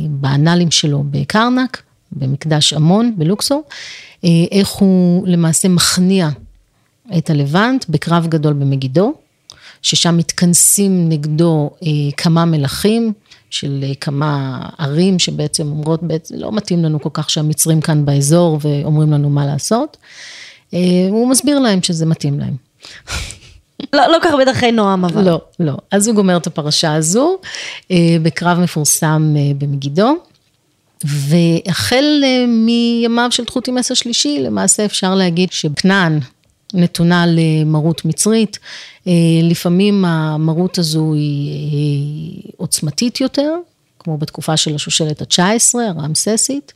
באנאלים 0.08 0.70
שלו 0.70 1.04
בקרנק, 1.10 1.82
במקדש 2.12 2.72
עמון, 2.72 3.14
בלוקסור, 3.16 3.62
אה, 4.24 4.30
איך 4.50 4.68
הוא 4.68 5.28
למעשה 5.28 5.68
מכניע 5.68 6.28
את 7.18 7.30
הלבנט 7.30 7.84
בקרב 7.88 8.26
גדול 8.26 8.52
במגידו, 8.52 9.14
ששם 9.82 10.16
מתכנסים 10.16 11.08
נגדו 11.08 11.70
כמה 12.16 12.44
מלכים 12.44 13.12
של 13.50 13.84
כמה 14.00 14.60
ערים 14.78 15.18
שבעצם 15.18 15.70
אומרות, 15.70 16.02
בעצם 16.02 16.34
לא 16.38 16.52
מתאים 16.52 16.84
לנו 16.84 17.00
כל 17.00 17.08
כך 17.12 17.30
שהמצרים 17.30 17.80
כאן 17.80 18.04
באזור 18.04 18.58
ואומרים 18.60 19.12
לנו 19.12 19.30
מה 19.30 19.46
לעשות. 19.46 19.96
הוא 21.10 21.28
מסביר 21.30 21.58
להם 21.58 21.82
שזה 21.82 22.06
מתאים 22.06 22.40
להם. 22.40 22.56
לא, 23.92 24.06
לא 24.06 24.18
כך 24.22 24.30
בדרכי 24.40 24.72
נועם 24.72 25.04
אבל. 25.04 25.24
לא, 25.24 25.40
לא. 25.60 25.76
אז 25.90 26.08
הוא 26.08 26.14
גומר 26.14 26.36
את 26.36 26.46
הפרשה 26.46 26.94
הזו 26.94 27.38
אה, 27.90 28.16
בקרב 28.22 28.58
מפורסם 28.58 29.34
אה, 29.36 29.42
במגידו, 29.58 30.14
והחל 31.04 32.20
אה, 32.24 32.44
מימיו 32.48 33.28
של 33.30 33.44
תחותימס 33.44 33.90
השלישי, 33.90 34.38
למעשה 34.40 34.84
אפשר 34.84 35.14
להגיד 35.14 35.52
שכנען 35.52 36.20
נתונה 36.74 37.24
למרות 37.26 38.04
מצרית. 38.04 38.58
לפעמים 39.42 40.04
המרות 40.04 40.78
הזו 40.78 41.12
היא 41.14 42.42
עוצמתית 42.56 43.20
יותר, 43.20 43.52
כמו 43.98 44.18
בתקופה 44.18 44.56
של 44.56 44.74
השושלת 44.74 45.22
ה-19, 45.22 45.78
הרעמססית, 45.88 46.72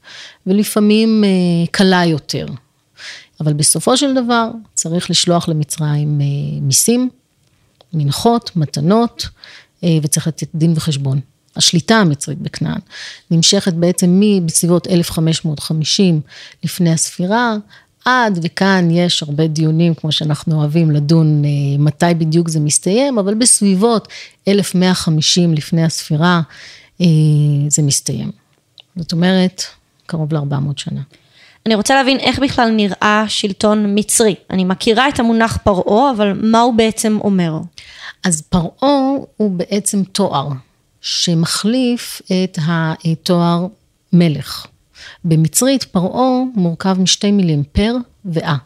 ולפעמים 0.47 1.25
קלה 1.71 2.05
יותר. 2.05 2.47
אבל 3.41 3.53
בסופו 3.53 3.97
של 3.97 4.15
דבר 4.15 4.51
צריך 4.75 5.11
לשלוח 5.11 5.49
למצרים 5.49 6.21
מיסים, 6.63 7.11
מנחות, 7.93 8.57
מתנות, 8.57 9.29
וצריך 10.03 10.27
לתת 10.27 10.49
דין 10.55 10.73
וחשבון. 10.77 11.21
השליטה 11.57 11.97
המצרית 11.97 12.39
בכנען, 12.39 12.81
נמשכת 13.31 13.73
בעצם 13.73 14.21
מבסביבות 14.21 14.87
1550 14.87 16.21
לפני 16.65 16.93
הספירה, 16.93 17.57
עד 18.05 18.39
וכאן 18.43 18.91
יש 18.91 19.23
הרבה 19.23 19.47
דיונים, 19.47 19.95
כמו 19.95 20.13
שאנחנו 20.13 20.57
אוהבים 20.57 20.91
לדון 20.91 21.43
אה, 21.45 21.51
מתי 21.79 22.15
בדיוק 22.19 22.49
זה 22.49 22.61
מסתיים, 22.61 23.19
אבל 23.19 23.35
בסביבות 23.35 24.09
1150 24.49 25.55
לפני 25.55 25.85
הספירה 25.85 26.41
אה, 27.01 27.07
זה 27.69 27.83
מסתיים. 27.83 28.31
זאת 28.97 29.13
אומרת, 29.13 29.63
קרוב 30.07 30.35
ל-400 30.35 30.73
שנה. 30.77 31.01
אני 31.69 31.75
רוצה 31.75 31.95
להבין 31.95 32.19
איך 32.19 32.39
בכלל 32.39 32.71
נראה 32.71 33.25
שלטון 33.29 33.99
מצרי. 33.99 34.35
אני 34.51 34.65
מכירה 34.65 35.09
את 35.09 35.21
המונח 35.21 35.57
פרעה, 35.57 36.11
אבל 36.11 36.33
מה 36.43 36.61
הוא 36.61 36.75
בעצם 36.75 37.19
אומר? 37.25 37.53
אז 38.25 38.43
פרעה 38.43 39.09
הוא 39.37 39.51
בעצם 39.51 40.05
תואר. 40.05 40.49
שמחליף 41.01 42.23
את 42.27 42.59
התואר 42.67 43.67
מלך. 44.13 44.67
במצרית 45.25 45.85
פרעה 45.85 46.43
מורכב 46.55 46.97
משתי 47.01 47.31
מילים, 47.31 47.63
פר 47.73 47.95
ואה. 48.25 48.57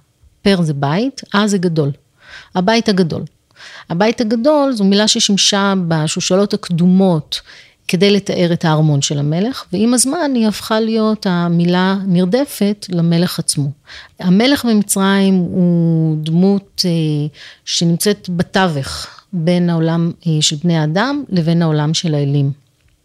פר 0.42 0.62
זה 0.62 0.74
בית, 0.74 1.20
אה 1.34 1.46
זה 1.46 1.58
גדול. 1.58 1.90
הבית 2.54 2.88
הגדול. 2.88 3.22
הבית 3.90 4.20
הגדול 4.20 4.72
זו 4.72 4.84
מילה 4.84 5.08
ששימשה 5.08 5.74
בשושלות 5.88 6.54
הקדומות 6.54 7.40
כדי 7.92 8.11
לתאר 8.11 8.52
את 8.52 8.64
הארמון 8.64 9.02
של 9.02 9.18
המלך, 9.18 9.64
ועם 9.72 9.94
הזמן 9.94 10.31
היא 10.35 10.48
הפכה 10.48 10.81
להיות 10.81 11.26
המילה 11.31 11.96
נרדפת 12.07 12.87
למלך 12.88 13.38
עצמו. 13.38 13.70
המלך 14.20 14.64
במצרים 14.64 15.35
הוא 15.35 16.16
דמות 16.22 16.83
אה, 16.85 16.90
שנמצאת 17.64 18.28
בתווך 18.37 19.07
בין 19.33 19.70
העולם 19.70 20.11
אה, 20.26 20.33
של 20.40 20.57
בני 20.64 20.76
האדם 20.76 21.24
לבין 21.28 21.62
העולם 21.62 21.94
של 21.94 22.14
האלים. 22.14 22.62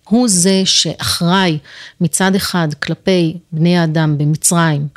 הוא 0.09 0.27
זה 0.27 0.61
שאחראי 0.65 1.57
מצד 2.01 2.35
אחד 2.35 2.67
כלפי 2.73 3.37
בני 3.51 3.77
האדם 3.77 4.17
במצרים, 4.17 4.87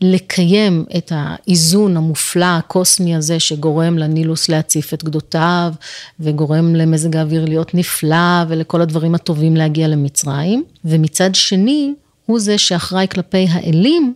לקיים 0.00 0.84
את 0.96 1.12
האיזון 1.14 1.96
המופלא 1.96 2.44
הקוסמי 2.44 3.16
הזה 3.16 3.40
שגורם 3.40 3.98
לנילוס 3.98 4.48
להציף 4.48 4.94
את 4.94 5.04
גדותיו 5.04 5.72
וגורם 6.20 6.74
למזג 6.74 7.16
האוויר 7.16 7.44
להיות 7.44 7.74
נפלא 7.74 8.44
ולכל 8.48 8.80
הדברים 8.80 9.14
הטובים 9.14 9.56
להגיע 9.56 9.88
למצרים, 9.88 10.64
ומצד 10.84 11.34
שני 11.34 11.94
הוא 12.26 12.40
זה 12.40 12.58
שאחראי 12.58 13.06
כלפי 13.08 13.46
האלים 13.50 14.14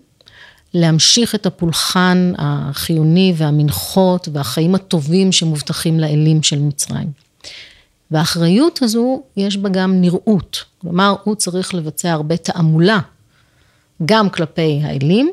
להמשיך 0.74 1.34
את 1.34 1.46
הפולחן 1.46 2.32
החיוני 2.38 3.34
והמנחות 3.36 4.28
והחיים 4.32 4.74
הטובים 4.74 5.32
שמובטחים 5.32 6.00
לאלים 6.00 6.42
של 6.42 6.58
מצרים. 6.58 7.22
והאחריות 8.12 8.82
הזו, 8.82 9.22
יש 9.36 9.56
בה 9.56 9.68
גם 9.68 10.00
נראות. 10.00 10.64
כלומר, 10.80 11.14
הוא 11.24 11.34
צריך 11.34 11.74
לבצע 11.74 12.12
הרבה 12.12 12.36
תעמולה, 12.36 12.98
גם 14.04 14.30
כלפי 14.30 14.80
האלים, 14.84 15.30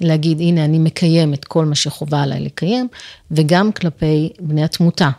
להגיד, 0.00 0.40
הנה, 0.40 0.64
אני 0.64 0.78
מקיים 0.78 1.34
את 1.34 1.44
כל 1.44 1.64
מה 1.64 1.74
שחובה 1.74 2.22
עליי 2.22 2.40
לקיים, 2.40 2.88
וגם 3.30 3.72
כלפי 3.72 4.32
בני 4.40 4.64
התמותה. 4.64 5.10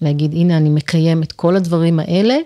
להגיד, 0.00 0.34
הנה, 0.34 0.56
אני 0.56 0.68
מקיים 0.68 1.22
את 1.22 1.32
כל 1.32 1.56
הדברים 1.56 1.98
האלה, 2.00 2.36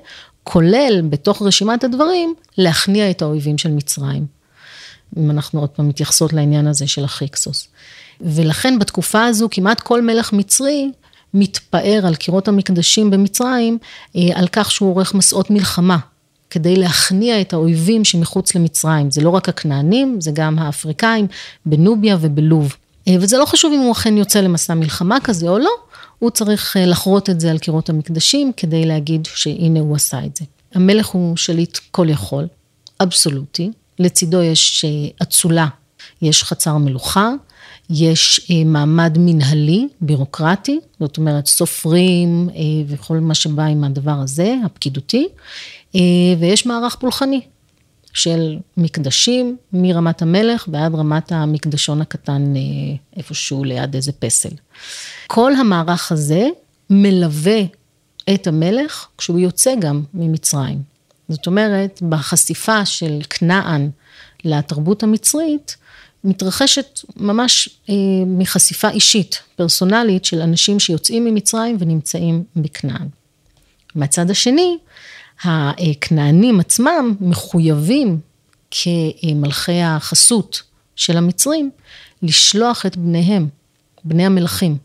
כולל 0.45 1.03
בתוך 1.11 1.43
רשימת 1.43 1.85
הדברים, 1.85 2.35
להכניע 2.59 3.11
את 3.11 3.23
האויבים 3.23 3.59
של 3.59 3.71
מצרים. 3.71 4.27
אם 5.17 5.31
אנחנו 5.31 5.61
עוד 5.61 5.69
פעם 5.69 5.89
מתייחסות 5.89 6.33
לעניין 6.33 6.67
הזה 6.67 6.87
של 6.87 7.05
החיקסוס. 7.05 7.69
ולכן 8.21 8.79
בתקופה 8.79 9.25
הזו 9.25 9.49
כמעט 9.51 9.81
כל 9.81 10.03
מלך 10.03 10.33
מצרי 10.33 10.91
מתפאר 11.35 12.01
על 12.07 12.15
קירות 12.15 12.49
המקדשים 12.49 13.11
במצרים, 13.11 13.79
אה, 14.17 14.21
על 14.35 14.49
כך 14.53 14.71
שהוא 14.71 14.91
עורך 14.91 15.15
מסעות 15.15 15.51
מלחמה. 15.51 15.99
כדי 16.51 16.77
להכניע 16.77 17.41
את 17.41 17.53
האויבים 17.53 18.05
שמחוץ 18.05 18.55
למצרים. 18.55 19.11
זה 19.11 19.21
לא 19.21 19.31
רק 19.31 19.49
הכנענים, 19.49 20.21
זה 20.21 20.31
גם 20.35 20.59
האפריקאים 20.59 21.27
בנוביה 21.67 22.17
ובלוב. 22.21 22.77
אה, 23.09 23.15
וזה 23.21 23.39
לא 23.39 23.45
חשוב 23.45 23.73
אם 23.73 23.81
הוא 23.81 23.93
אכן 23.93 24.17
יוצא 24.17 24.41
למסע 24.41 24.75
מלחמה 24.75 25.19
כזה 25.25 25.49
או 25.49 25.59
לא, 25.59 25.71
הוא 26.19 26.31
צריך 26.31 26.77
אה, 26.77 26.87
לחרות 26.87 27.31
את 27.31 27.41
זה 27.41 27.51
על 27.51 27.59
קירות 27.59 27.89
המקדשים 27.89 28.53
כדי 28.57 28.85
להגיד 28.85 29.29
שהנה 29.35 29.81
הוא 29.81 29.97
עשה 29.97 30.25
את 30.27 30.37
זה. 30.37 30.45
המלך 30.75 31.07
הוא 31.07 31.37
שליט 31.37 31.79
כל 31.91 32.07
יכול, 32.11 32.47
אבסולוטי, 33.03 33.71
לצידו 33.99 34.43
יש 34.43 34.85
אצולה, 35.23 35.67
יש 36.23 36.45
חצר 36.45 36.77
מלוכה, 36.77 37.31
יש 37.91 38.51
אה, 38.51 38.65
מעמד 38.65 39.17
מנהלי, 39.19 39.89
בירוקרטי, 40.01 40.81
זאת 41.01 41.17
אומרת 41.17 41.47
סופרים 41.47 42.49
אה, 42.55 42.61
וכל 42.87 43.19
מה 43.19 43.35
שבא 43.35 43.63
עם 43.63 43.85
הדבר 43.85 44.11
הזה, 44.11 44.55
הפקידותי, 44.65 45.29
ויש 46.39 46.67
מערך 46.67 46.97
פולחני 46.97 47.41
של 48.13 48.57
מקדשים 48.77 49.57
מרמת 49.73 50.23
המלך 50.23 50.69
ועד 50.73 50.95
רמת 50.95 51.33
המקדשון 51.33 52.01
הקטן 52.01 52.55
איפשהו 53.17 53.65
ליד 53.65 53.95
איזה 53.95 54.13
פסל. 54.13 54.49
כל 55.27 55.55
המערך 55.55 56.13
הזה 56.13 56.49
מלווה 56.91 57.61
את 58.35 58.47
המלך 58.47 59.07
כשהוא 59.19 59.39
יוצא 59.39 59.75
גם 59.81 60.03
ממצרים. 60.15 60.83
זאת 61.29 61.47
אומרת, 61.47 62.03
בחשיפה 62.09 62.85
של 62.87 63.21
כנען 63.31 63.91
לתרבות 64.45 65.03
המצרית, 65.03 65.77
מתרחשת 66.25 67.01
ממש 67.17 67.69
אה, 67.89 67.95
מחשיפה 68.27 68.91
אישית, 68.91 69.41
פרסונלית, 69.57 70.25
של 70.25 70.41
אנשים 70.41 70.81
שיוצאים 70.81 71.25
ממצרים 71.25 71.77
ונמצאים 71.81 72.45
בכנען. 72.57 73.09
מהצד 73.95 74.31
השני, 74.31 74.79
הכנענים 75.45 76.61
עצמם 76.61 77.15
מחויבים 77.21 78.21
כמלכי 78.71 79.83
החסות 79.83 80.63
של 80.97 81.17
המצרים, 81.17 81.71
לשלוח 82.23 82.87
את 82.87 82.97
בניהם, 82.97 83.49
בני 84.05 84.27
המלכים, 84.27 84.77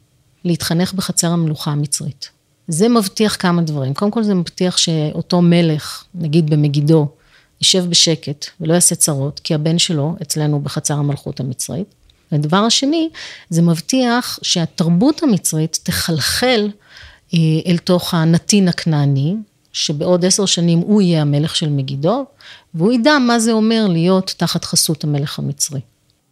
להתחנך 0.45 0.93
בחצר 0.93 1.31
המלוכה 1.31 1.71
המצרית. 1.71 2.29
זה 2.67 2.89
מבטיח 2.89 3.35
כמה 3.39 3.61
דברים. 3.61 3.93
קודם 3.93 4.11
כל 4.11 4.23
זה 4.23 4.33
מבטיח 4.33 4.77
שאותו 4.77 5.41
מלך, 5.41 6.03
נגיד 6.15 6.49
במגידו, 6.49 7.07
יישב 7.61 7.85
בשקט 7.89 8.45
ולא 8.61 8.73
יעשה 8.73 8.95
צרות, 8.95 9.41
כי 9.43 9.53
הבן 9.53 9.79
שלו 9.79 10.15
אצלנו 10.21 10.59
בחצר 10.59 10.93
המלכות 10.93 11.39
המצרית. 11.39 11.87
והדבר 12.31 12.57
השני, 12.57 13.09
זה 13.49 13.61
מבטיח 13.61 14.39
שהתרבות 14.41 15.23
המצרית 15.23 15.79
תחלחל 15.83 16.69
אה, 17.33 17.39
אל 17.67 17.77
תוך 17.77 18.13
הנתין 18.13 18.67
הכנעני, 18.67 19.35
שבעוד 19.73 20.25
עשר 20.25 20.45
שנים 20.45 20.79
הוא 20.79 21.01
יהיה 21.01 21.21
המלך 21.21 21.55
של 21.55 21.69
מגידו, 21.69 22.25
והוא 22.73 22.93
ידע 22.93 23.17
מה 23.17 23.39
זה 23.39 23.51
אומר 23.51 23.87
להיות 23.89 24.33
תחת 24.37 24.65
חסות 24.65 25.03
המלך 25.03 25.39
המצרי. 25.39 25.79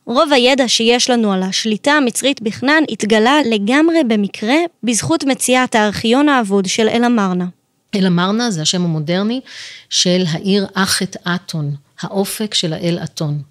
רוב 0.06 0.34
הידע 0.34 0.68
שיש 0.68 1.10
לנו 1.10 1.34
על 1.34 1.44
השליטה 1.44 1.92
המצרית 1.92 2.42
בכנען 2.42 2.84
התגלה 2.90 3.36
לגמרי 3.46 4.04
במקרה 4.08 4.56
בזכות 4.84 5.24
מציאת 5.24 5.76
הארכיון 5.76 6.30
האבוד 6.30 6.66
של 6.66 6.88
אל-אמרנה. 6.90 7.46
אל-אמרנה 7.96 8.52
זה 8.52 8.62
השם 8.62 8.84
המודרני 8.84 9.42
של 9.90 10.24
העיר 10.28 10.68
אחת 10.74 11.18
אתון, 11.36 11.76
האופק 12.02 12.54
של 12.54 12.74
האל 12.74 13.00
אתון. 13.04 13.42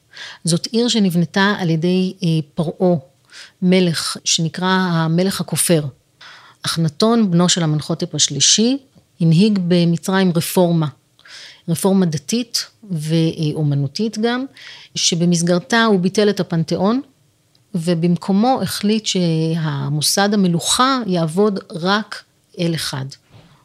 זאת 0.44 0.66
עיר 0.66 0.88
שנבנתה 0.88 1.55
על 1.59 1.70
ידי 1.70 2.14
אה, 2.22 2.28
פרעה, 2.55 2.96
מלך 3.62 4.16
שנקרא 4.24 4.88
המלך 4.92 5.40
הכופר. 5.40 5.85
אחנתון, 6.62 7.31
בנו 7.31 7.48
של 7.48 7.62
המנחותפ 7.62 8.14
השלישי, 8.14 8.78
הנהיג 9.20 9.59
במצרים 9.68 10.33
רפורמה. 10.37 10.87
רפורמה 11.68 12.07
דתית 12.07 12.66
ואומנותית 12.90 14.18
גם, 14.18 14.44
שבמסגרתה 14.94 15.85
הוא 15.85 16.00
ביטל 16.00 16.31
את 16.31 16.40
הפנתיאון, 16.40 17.00
ובמקומו 17.74 18.61
החליט 18.62 19.07
שהמוסד 19.07 20.35
המלוכה 20.35 21.00
יעבוד 21.07 21.59
רק 21.70 22.22
אל 22.59 22.74
אחד. 22.74 23.05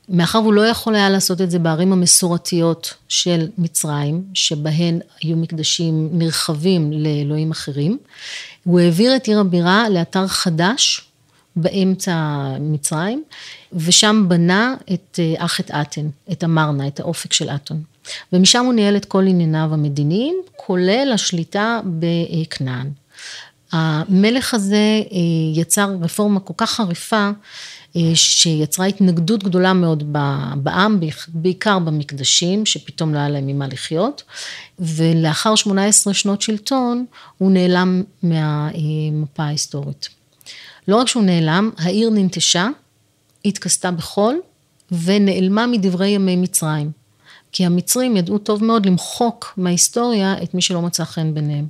מאחר 0.09 0.41
והוא 0.41 0.53
לא 0.53 0.61
יכול 0.61 0.95
היה 0.95 1.09
לעשות 1.09 1.41
את 1.41 1.51
זה 1.51 1.59
בערים 1.59 1.93
המסורתיות 1.93 2.93
של 3.07 3.47
מצרים, 3.57 4.23
שבהן 4.33 4.99
היו 5.21 5.37
מקדשים 5.37 6.09
נרחבים 6.11 6.93
לאלוהים 6.93 7.51
אחרים, 7.51 7.97
הוא 8.63 8.79
העביר 8.79 9.15
את 9.15 9.27
עיר 9.27 9.39
הבירה 9.39 9.89
לאתר 9.89 10.27
חדש 10.27 11.01
באמצע 11.55 12.43
מצרים, 12.59 13.23
ושם 13.73 14.25
בנה 14.27 14.75
את 14.93 15.19
אה, 15.19 15.45
אחת 15.45 15.71
אתן, 15.71 16.07
את 16.31 16.43
המרנה, 16.43 16.87
את 16.87 16.99
האופק 16.99 17.33
של 17.33 17.49
אתון. 17.49 17.81
ומשם 18.33 18.65
הוא 18.65 18.73
ניהל 18.73 18.97
את 18.97 19.05
כל 19.05 19.27
ענייניו 19.27 19.69
המדיניים, 19.73 20.35
כולל 20.55 21.11
השליטה 21.13 21.79
בכנען. 21.85 22.89
המלך 23.71 24.53
הזה 24.53 25.01
יצר 25.53 25.95
רפורמה 26.01 26.39
כל 26.39 26.53
כך 26.57 26.71
חריפה, 26.71 27.29
שיצרה 28.13 28.85
התנגדות 28.85 29.43
גדולה 29.43 29.73
מאוד 29.73 30.13
בעם, 30.55 30.99
בעיקר 31.27 31.79
במקדשים, 31.79 32.65
שפתאום 32.65 33.13
לא 33.13 33.19
היה 33.19 33.29
להם 33.29 33.47
ממה 33.47 33.67
לחיות, 33.67 34.23
ולאחר 34.79 35.55
18 35.55 36.13
שנות 36.13 36.41
שלטון, 36.41 37.05
הוא 37.37 37.51
נעלם 37.51 38.03
מהמפה 38.23 39.43
ההיסטורית. 39.43 40.09
לא 40.87 40.95
רק 40.95 41.07
שהוא 41.07 41.23
נעלם, 41.23 41.71
העיר 41.77 42.09
ננטשה, 42.09 42.67
התכסתה 43.45 43.91
בחול, 43.91 44.39
ונעלמה 44.91 45.67
מדברי 45.67 46.07
ימי 46.07 46.35
מצרים. 46.35 46.91
כי 47.51 47.65
המצרים 47.65 48.17
ידעו 48.17 48.37
טוב 48.37 48.63
מאוד 48.63 48.85
למחוק 48.85 49.53
מההיסטוריה 49.57 50.35
את 50.43 50.53
מי 50.53 50.61
שלא 50.61 50.81
מצא 50.81 51.03
חן 51.03 51.33
ביניהם. 51.33 51.67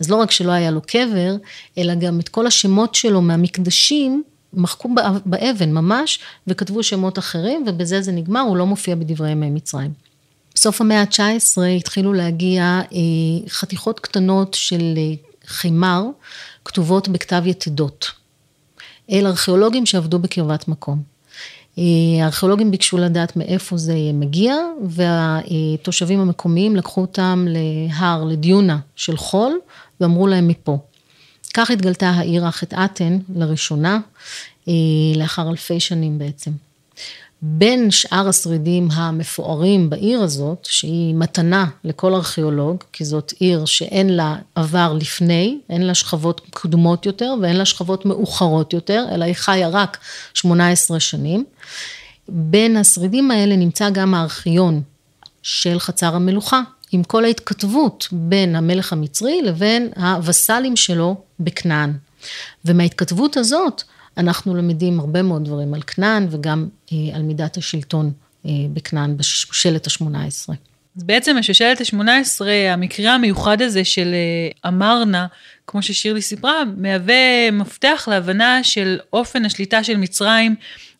אז 0.00 0.10
לא 0.10 0.16
רק 0.16 0.30
שלא 0.30 0.52
היה 0.52 0.70
לו 0.70 0.80
קבר, 0.80 1.36
אלא 1.78 1.94
גם 1.94 2.20
את 2.20 2.28
כל 2.28 2.46
השמות 2.46 2.94
שלו 2.94 3.22
מהמקדשים 3.22 4.22
מחקו 4.54 4.88
באבן 5.26 5.72
ממש, 5.72 6.18
וכתבו 6.46 6.82
שמות 6.82 7.18
אחרים, 7.18 7.64
ובזה 7.66 8.02
זה 8.02 8.12
נגמר, 8.12 8.40
הוא 8.40 8.56
לא 8.56 8.66
מופיע 8.66 8.94
בדברי 8.94 9.30
ימי 9.30 9.50
מצרים. 9.50 9.90
בסוף 10.54 10.80
המאה 10.80 11.00
ה-19 11.00 11.62
התחילו 11.76 12.12
להגיע 12.12 12.62
אה, 12.62 13.48
חתיכות 13.48 14.00
קטנות 14.00 14.54
של 14.54 14.94
אה, 14.96 15.14
חימר, 15.46 16.04
כתובות 16.64 17.08
בכתב 17.08 17.42
יתדות, 17.46 18.10
אל 19.10 19.26
ארכיאולוגים 19.26 19.86
שעבדו 19.86 20.18
בקרבת 20.18 20.68
מקום. 20.68 21.02
אה, 21.78 21.84
הארכיאולוגים 22.24 22.70
ביקשו 22.70 22.98
לדעת 22.98 23.36
מאיפה 23.36 23.76
זה 23.76 23.94
מגיע, 24.14 24.54
והתושבים 24.88 26.20
המקומיים 26.20 26.76
לקחו 26.76 27.00
אותם 27.00 27.46
להר, 27.48 28.24
לדיונה 28.24 28.78
של 28.96 29.16
חול, 29.16 29.58
ואמרו 30.00 30.26
להם 30.26 30.48
מפה. 30.48 30.78
כך 31.54 31.70
התגלתה 31.70 32.10
העיר 32.10 32.46
החטאתן 32.46 33.18
לראשונה, 33.34 33.98
אה, 34.68 34.72
לאחר 35.16 35.50
אלפי 35.50 35.80
שנים 35.80 36.18
בעצם. 36.18 36.50
בין 37.42 37.90
שאר 37.90 38.28
השרידים 38.28 38.88
המפוארים 38.92 39.90
בעיר 39.90 40.22
הזאת, 40.22 40.64
שהיא 40.70 41.14
מתנה 41.14 41.66
לכל 41.84 42.14
ארכיאולוג, 42.14 42.76
כי 42.92 43.04
זאת 43.04 43.32
עיר 43.38 43.64
שאין 43.64 44.16
לה 44.16 44.36
עבר 44.54 44.92
לפני, 44.92 45.58
אין 45.70 45.82
לה 45.82 45.94
שכבות 45.94 46.40
קדומות 46.50 47.06
יותר 47.06 47.34
ואין 47.42 47.56
לה 47.56 47.64
שכבות 47.64 48.06
מאוחרות 48.06 48.72
יותר, 48.72 49.04
אלא 49.14 49.24
היא 49.24 49.34
חיה 49.34 49.68
רק 49.68 49.98
18 50.34 51.00
שנים. 51.00 51.44
בין 52.28 52.76
השרידים 52.76 53.30
האלה 53.30 53.56
נמצא 53.56 53.90
גם 53.90 54.14
הארכיון 54.14 54.82
של 55.42 55.78
חצר 55.78 56.14
המלוכה, 56.14 56.60
עם 56.92 57.02
כל 57.02 57.24
ההתכתבות 57.24 58.08
בין 58.12 58.56
המלך 58.56 58.92
המצרי 58.92 59.42
לבין 59.42 59.88
הווסלים 59.96 60.76
שלו 60.76 61.16
בכנען. 61.40 61.92
ומההתכתבות 62.64 63.36
הזאת 63.36 63.82
אנחנו 64.16 64.54
למדים 64.54 65.00
הרבה 65.00 65.22
מאוד 65.22 65.44
דברים 65.44 65.74
על 65.74 65.82
כנען 65.82 66.26
וגם 66.30 66.68
אה, 66.92 67.16
על 67.16 67.22
מידת 67.22 67.56
השלטון 67.56 68.12
אה, 68.46 68.50
בכנען 68.72 69.16
בשושלת 69.16 69.86
השמונה 69.86 70.24
עשרה. 70.24 70.56
אז 70.96 71.02
בעצם 71.02 71.36
השושלת 71.36 71.80
השמונה 71.80 72.18
עשרה, 72.18 72.72
המקרה 72.72 73.14
המיוחד 73.14 73.62
הזה 73.62 73.84
של 73.84 74.14
אה, 74.14 74.68
אמרנה, 74.68 75.26
כמו 75.66 75.82
ששירלי 75.82 76.22
סיפרה, 76.22 76.62
מהווה 76.76 77.50
מפתח 77.52 78.08
להבנה 78.10 78.64
של 78.64 78.98
אופן 79.12 79.44
השליטה 79.44 79.84
של 79.84 79.96
מצרים 79.96 80.54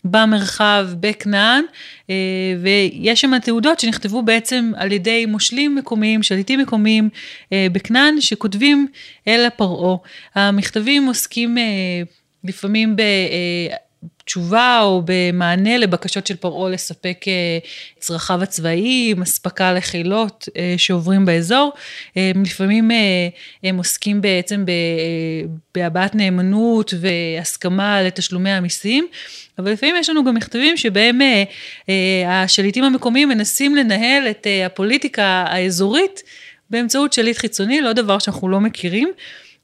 במרחב, 0.05 0.88
בכנען, 1.01 1.64
אה, 2.11 2.14
ויש 2.62 3.20
שם 3.20 3.38
תעודות 3.38 3.80
שנכתבו 3.80 4.22
בעצם 4.22 4.72
על 4.76 4.92
ידי 4.92 5.26
מושלים 5.26 5.74
מקומיים, 5.74 6.22
שליטים 6.22 6.61
מקומיים 6.61 7.09
אה, 7.53 7.66
בכנען, 7.72 8.20
שכותבים 8.20 8.86
אל 9.28 9.44
הפרעה. 9.46 9.96
המכתבים 10.34 11.07
עוסקים 11.07 11.59
אה, 11.59 11.62
לפעמים 12.44 12.96
ב... 12.96 13.03
תשובה 14.31 14.81
או 14.83 15.03
במענה 15.05 15.78
לבקשות 15.78 16.26
של 16.26 16.37
פרעה 16.37 16.70
לספק 16.70 17.24
צרכיו 17.99 18.43
הצבאיים, 18.43 19.22
אספקה 19.22 19.72
לחילות 19.72 20.49
שעוברים 20.76 21.24
באזור. 21.24 21.72
לפעמים 22.16 22.91
הם 23.62 23.76
עוסקים 23.76 24.20
בעצם 24.20 24.64
בהבעת 25.74 26.14
נאמנות 26.14 26.95
והסכמה 27.01 28.03
לתשלומי 28.03 28.51
המיסים, 28.51 29.07
אבל 29.61 29.72
לפעמים 29.72 29.97
יש 29.99 30.11
לנו 30.11 30.24
גם 30.24 30.35
מכתבים 30.35 30.76
שבהם 30.76 31.22
אה, 31.22 31.45
אה, 31.89 32.43
השליטים 32.43 32.85
המקומיים 32.85 33.28
מנסים 33.28 33.76
לנהל 33.76 34.31
את 34.31 34.47
אה, 34.47 34.66
הפוליטיקה 34.66 35.45
האזורית 35.49 36.22
באמצעות 36.70 37.12
שליט 37.12 37.39
חיצוני, 37.39 37.81
לא 37.81 37.93
דבר 37.93 38.18
שאנחנו 38.18 38.49
לא 38.49 38.61
מכירים. 38.61 39.12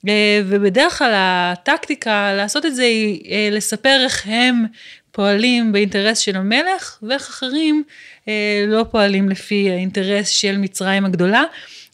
אה, 0.08 0.40
ובדרך 0.46 0.98
כלל 0.98 1.12
הטקטיקה 1.14 2.32
לעשות 2.34 2.66
את 2.66 2.74
זה 2.74 2.82
היא 2.82 3.30
אה, 3.30 3.48
לספר 3.52 4.00
איך 4.04 4.26
הם 4.26 4.64
פועלים 5.12 5.72
באינטרס 5.72 6.18
של 6.18 6.36
המלך, 6.36 6.98
ואיך 7.02 7.28
אחרים 7.28 7.82
אה, 8.28 8.64
לא 8.68 8.84
פועלים 8.90 9.28
לפי 9.28 9.70
האינטרס 9.70 10.28
של 10.28 10.58
מצרים 10.58 11.04
הגדולה. 11.04 11.42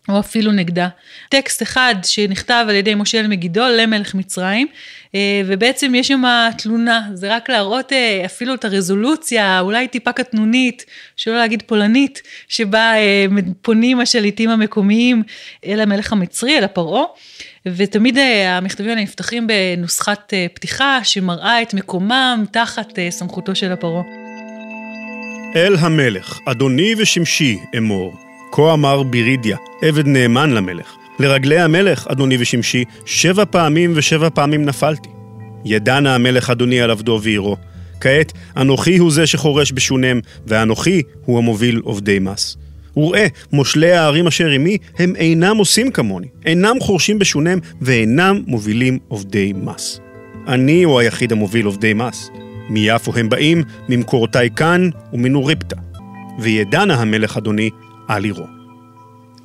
או 0.08 0.20
אפילו 0.20 0.52
נגדה. 0.52 0.88
טקסט 1.28 1.62
אחד 1.62 1.94
שנכתב 2.02 2.66
על 2.68 2.74
ידי 2.74 2.94
משה 2.94 3.22
מגידו 3.22 3.62
למלך 3.68 4.14
מצרים, 4.14 4.66
ובעצם 5.46 5.94
יש 5.94 6.08
שם 6.08 6.22
תלונה, 6.58 7.08
זה 7.14 7.36
רק 7.36 7.50
להראות 7.50 7.92
אפילו 8.26 8.54
את 8.54 8.64
הרזולוציה, 8.64 9.60
אולי 9.60 9.88
טיפה 9.88 10.12
קטנונית, 10.12 10.84
שלא 11.16 11.36
להגיד 11.36 11.62
פולנית, 11.66 12.22
שבה 12.48 12.92
פונים 13.62 14.00
השליטים 14.00 14.50
המקומיים 14.50 15.22
אל 15.66 15.80
המלך 15.80 16.12
המצרי, 16.12 16.58
אל 16.58 16.64
הפרעה. 16.64 17.04
ותמיד 17.66 18.18
המכתבים 18.48 18.98
נפתחים 18.98 19.46
בנוסחת 19.46 20.32
פתיחה 20.54 20.98
שמראה 21.04 21.62
את 21.62 21.74
מקומם 21.74 22.44
תחת 22.50 22.98
סמכותו 23.10 23.54
של 23.54 23.72
הפרעה. 23.72 24.02
אל 25.56 25.76
המלך, 25.78 26.38
אדוני 26.46 26.94
ושמשי 26.98 27.58
אמור, 27.78 28.14
כה 28.52 28.72
אמר 28.72 29.02
בירידיה, 29.02 29.56
עבד 29.82 30.06
נאמן 30.06 30.50
למלך. 30.50 30.96
לרגלי 31.18 31.60
המלך, 31.60 32.06
אדוני 32.10 32.36
ושמשי, 32.40 32.84
שבע 33.06 33.44
פעמים 33.50 33.92
ושבע 33.96 34.28
פעמים 34.34 34.64
נפלתי. 34.64 35.08
ידענה 35.64 36.14
המלך 36.14 36.50
אדוני 36.50 36.80
על 36.80 36.90
עבדו 36.90 37.20
ועירו. 37.22 37.56
כעת, 38.00 38.32
אנוכי 38.56 38.96
הוא 38.96 39.12
זה 39.12 39.26
שחורש 39.26 39.72
בשונם, 39.72 40.20
ואנוכי 40.46 41.02
הוא 41.24 41.38
המוביל 41.38 41.80
עובדי 41.84 42.18
מס. 42.18 42.56
וראה, 42.96 43.26
מושלי 43.52 43.92
הערים 43.92 44.26
אשר 44.26 44.48
עמי, 44.48 44.78
הם 44.98 45.16
אינם 45.16 45.56
עושים 45.56 45.90
כמוני, 45.90 46.26
אינם 46.44 46.80
חורשים 46.80 47.18
בשונם, 47.18 47.58
ואינם 47.80 48.42
מובילים 48.46 48.98
עובדי 49.08 49.52
מס. 49.56 50.00
אני 50.48 50.82
הוא 50.82 51.00
היחיד 51.00 51.32
המוביל 51.32 51.66
עובדי 51.66 51.94
מס. 51.94 52.30
מיפו 52.68 53.12
הם 53.16 53.28
באים, 53.28 53.62
ממקורותיי 53.88 54.50
כאן 54.56 54.90
ומנוריפתא. 55.12 55.76
וידענה 56.38 56.94
המלך 56.94 57.36
אדוני 57.36 57.70
על 58.08 58.24
עירו. 58.24 58.46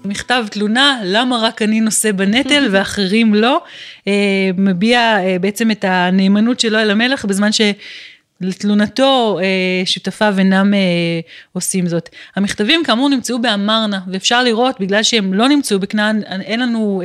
מכתב 0.05 0.45
תלונה, 0.51 0.99
למה 1.03 1.37
רק 1.41 1.61
אני 1.61 1.81
נושא 1.81 2.11
בנטל 2.11 2.67
ואחרים 2.71 3.33
לא, 3.33 3.61
אה, 4.07 4.13
מביע 4.57 4.99
אה, 4.99 5.35
בעצם 5.41 5.71
את 5.71 5.85
הנאמנות 5.87 6.59
שלו 6.59 6.79
אל 6.79 6.91
המלך 6.91 7.25
בזמן 7.25 7.51
ש... 7.51 7.61
לתלונתו 8.41 9.39
אה, 9.41 9.85
שותפיו 9.85 10.35
אינם 10.37 10.73
עושים 11.53 11.87
זאת. 11.87 12.09
המכתבים 12.35 12.83
כאמור 12.83 13.09
נמצאו 13.09 13.41
באמרנה, 13.41 13.99
ואפשר 14.07 14.43
לראות, 14.43 14.75
בגלל 14.79 15.03
שהם 15.03 15.33
לא 15.33 15.49
נמצאו 15.49 15.79
בכנען, 15.79 16.23
אין 16.23 16.59
לנו 16.59 17.01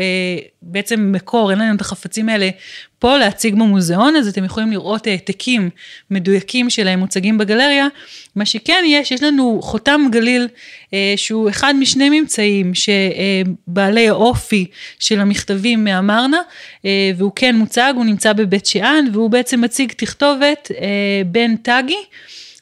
בעצם 0.63 1.13
מקור, 1.13 1.51
אין 1.51 1.59
לנו 1.59 1.75
את 1.75 1.81
החפצים 1.81 2.29
האלה 2.29 2.51
פה 2.99 3.19
להציג 3.19 3.55
במוזיאון, 3.55 4.17
אז 4.17 4.29
אתם 4.29 4.45
יכולים 4.45 4.71
לראות 4.71 5.07
העתקים 5.07 5.71
מדויקים 6.11 6.71
שלהם 6.71 6.99
מוצגים 6.99 7.39
בגלריה. 7.39 7.89
מה 8.37 8.47
שכן 8.47 8.85
יש, 8.87 9.11
יש 9.11 9.23
לנו 9.23 9.61
חותם 9.63 10.01
גליל 10.13 10.49
אה, 10.95 11.15
שהוא 11.17 11.49
אחד 11.49 11.75
משני 11.79 12.21
ממצאים 12.21 12.73
שבעלי 12.75 14.09
האופי 14.09 14.67
של 14.99 15.21
המכתבים 15.21 15.85
מאמרנה, 15.85 16.41
אה, 16.85 17.11
והוא 17.17 17.33
כן 17.37 17.57
מוצג, 17.57 17.93
הוא 17.97 18.05
נמצא 18.05 18.33
בבית 18.33 18.67
שאן, 18.67 19.05
והוא 19.13 19.31
בעצם 19.31 19.61
מציג 19.61 19.93
תכתובת 19.97 20.71
אה, 20.81 21.23
בין 21.27 21.57
טאגי. 21.57 22.05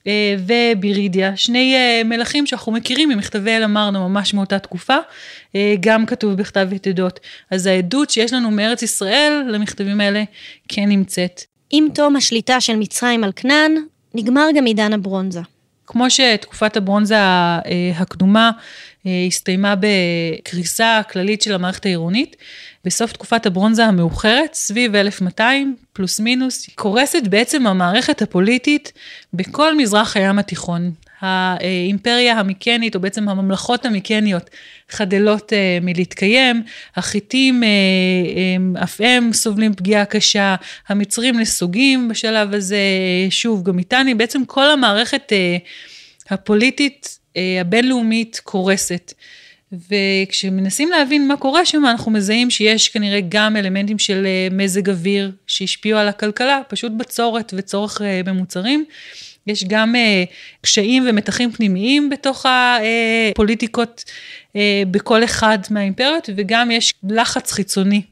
אה, 0.06 0.34
ובירידיה, 0.38 1.36
שני 1.36 1.74
אה, 1.74 2.02
מלכים 2.04 2.46
שאנחנו 2.46 2.72
מכירים 2.72 3.08
ממכתבי 3.08 3.50
אל 3.50 3.64
אמרנו 3.64 4.08
ממש 4.08 4.34
מאותה 4.34 4.58
תקופה, 4.58 4.96
אה, 5.56 5.74
גם 5.80 6.06
כתוב 6.06 6.34
בכתב 6.34 6.68
יתדות. 6.72 7.20
אז 7.50 7.66
העדות 7.66 8.10
שיש 8.10 8.32
לנו 8.32 8.50
מארץ 8.50 8.82
ישראל 8.82 9.44
למכתבים 9.48 10.00
האלה 10.00 10.24
כן 10.68 10.88
נמצאת. 10.88 11.42
עם 11.70 11.86
תום 11.94 12.16
השליטה 12.16 12.60
של 12.60 12.76
מצרים 12.76 13.24
על 13.24 13.32
כנען, 13.36 13.74
נגמר 14.14 14.46
גם 14.56 14.64
עידן 14.64 14.92
הברונזה. 14.92 15.40
כמו 15.86 16.10
שתקופת 16.10 16.76
הברונזה 16.76 17.16
הקדומה 17.94 18.50
הסתיימה 19.26 19.74
בקריסה 19.80 21.00
כללית 21.10 21.42
של 21.42 21.54
המערכת 21.54 21.86
העירונית, 21.86 22.36
בסוף 22.84 23.12
תקופת 23.12 23.46
הברונזה 23.46 23.84
המאוחרת, 23.86 24.54
סביב 24.54 24.94
1200 24.94 25.76
פלוס 25.92 26.20
מינוס, 26.20 26.66
קורסת 26.74 27.22
בעצם 27.28 27.66
המערכת 27.66 28.22
הפוליטית 28.22 28.92
בכל 29.32 29.76
מזרח 29.76 30.16
הים 30.16 30.38
התיכון. 30.38 30.92
האימפריה 31.20 32.38
המיקנית, 32.38 32.94
או 32.94 33.00
בעצם 33.00 33.28
הממלכות 33.28 33.86
המיקניות, 33.86 34.50
חדלות 34.90 35.52
uh, 35.52 35.84
מלהתקיים, 35.84 36.62
החיטים 36.96 37.62
uh, 37.62 38.82
אף 38.82 39.00
הם 39.00 39.32
סובלים 39.32 39.74
פגיעה 39.74 40.04
קשה, 40.04 40.56
המצרים 40.88 41.40
נסוגים 41.40 42.08
בשלב 42.08 42.54
הזה, 42.54 42.78
שוב, 43.30 43.62
גם 43.62 43.78
איתני, 43.78 44.14
בעצם 44.14 44.44
כל 44.44 44.70
המערכת 44.70 45.32
uh, 45.32 46.34
הפוליטית 46.34 47.18
uh, 47.28 47.38
הבינלאומית 47.60 48.40
קורסת. 48.44 49.12
וכשמנסים 49.72 50.90
להבין 50.90 51.28
מה 51.28 51.36
קורה 51.36 51.66
שם, 51.66 51.86
אנחנו 51.86 52.10
מזהים 52.10 52.50
שיש 52.50 52.88
כנראה 52.88 53.20
גם 53.28 53.56
אלמנטים 53.56 53.98
של 53.98 54.26
מזג 54.50 54.90
אוויר 54.90 55.32
שהשפיעו 55.46 55.98
על 55.98 56.08
הכלכלה, 56.08 56.60
פשוט 56.68 56.92
בצורת 56.96 57.54
וצורך 57.56 58.00
במוצרים. 58.24 58.84
יש 59.46 59.64
גם 59.64 59.94
קשיים 60.62 61.06
ומתחים 61.08 61.52
פנימיים 61.52 62.10
בתוך 62.10 62.46
הפוליטיקות 63.30 64.04
בכל 64.90 65.24
אחד 65.24 65.58
מהאימפריות, 65.70 66.28
וגם 66.36 66.70
יש 66.70 66.94
לחץ 67.08 67.52
חיצוני. 67.52 68.02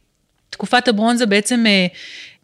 תקופת 0.50 0.88
הברונזה 0.88 1.26
בעצם 1.26 1.64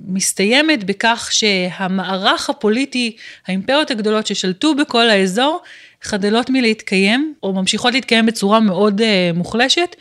מסתיימת 0.01 0.85
בכך 0.85 1.29
שהמערך 1.33 2.51
הפוליטי, 2.51 3.17
האימפריות 3.47 3.91
הגדולות 3.91 4.27
ששלטו 4.27 4.75
בכל 4.75 5.11
האזור, 5.11 5.62
חדלות 6.05 6.51
מלהתקיים, 6.51 7.35
או 7.43 7.53
ממשיכות 7.53 7.95
להתקיים 7.95 8.27
בצורה 8.27 8.61
מאוד 8.61 9.01
uh, 9.01 9.05
מוחלשת, 9.37 9.97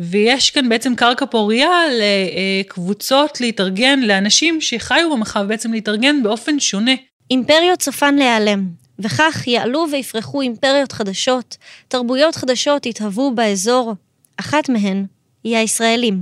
ויש 0.00 0.50
כאן 0.50 0.68
בעצם 0.68 0.94
קרקע 0.94 1.26
פוריה 1.26 1.70
לקבוצות 1.90 3.40
להתארגן, 3.40 4.00
לאנשים 4.00 4.60
שחיו 4.60 5.10
במרחב 5.12 5.44
בעצם 5.48 5.72
להתארגן 5.72 6.22
באופן 6.22 6.60
שונה. 6.60 6.92
אימפריות 7.30 7.82
סופן 7.82 8.14
להיעלם, 8.14 8.68
וכך 8.98 9.42
יעלו 9.46 9.86
ויפרחו 9.92 10.40
אימפריות 10.40 10.92
חדשות, 10.92 11.56
תרבויות 11.88 12.34
חדשות 12.34 12.86
יתהוו 12.86 13.34
באזור, 13.34 13.94
אחת 14.36 14.68
מהן 14.68 15.04
היא 15.44 15.56
הישראלים. 15.56 16.20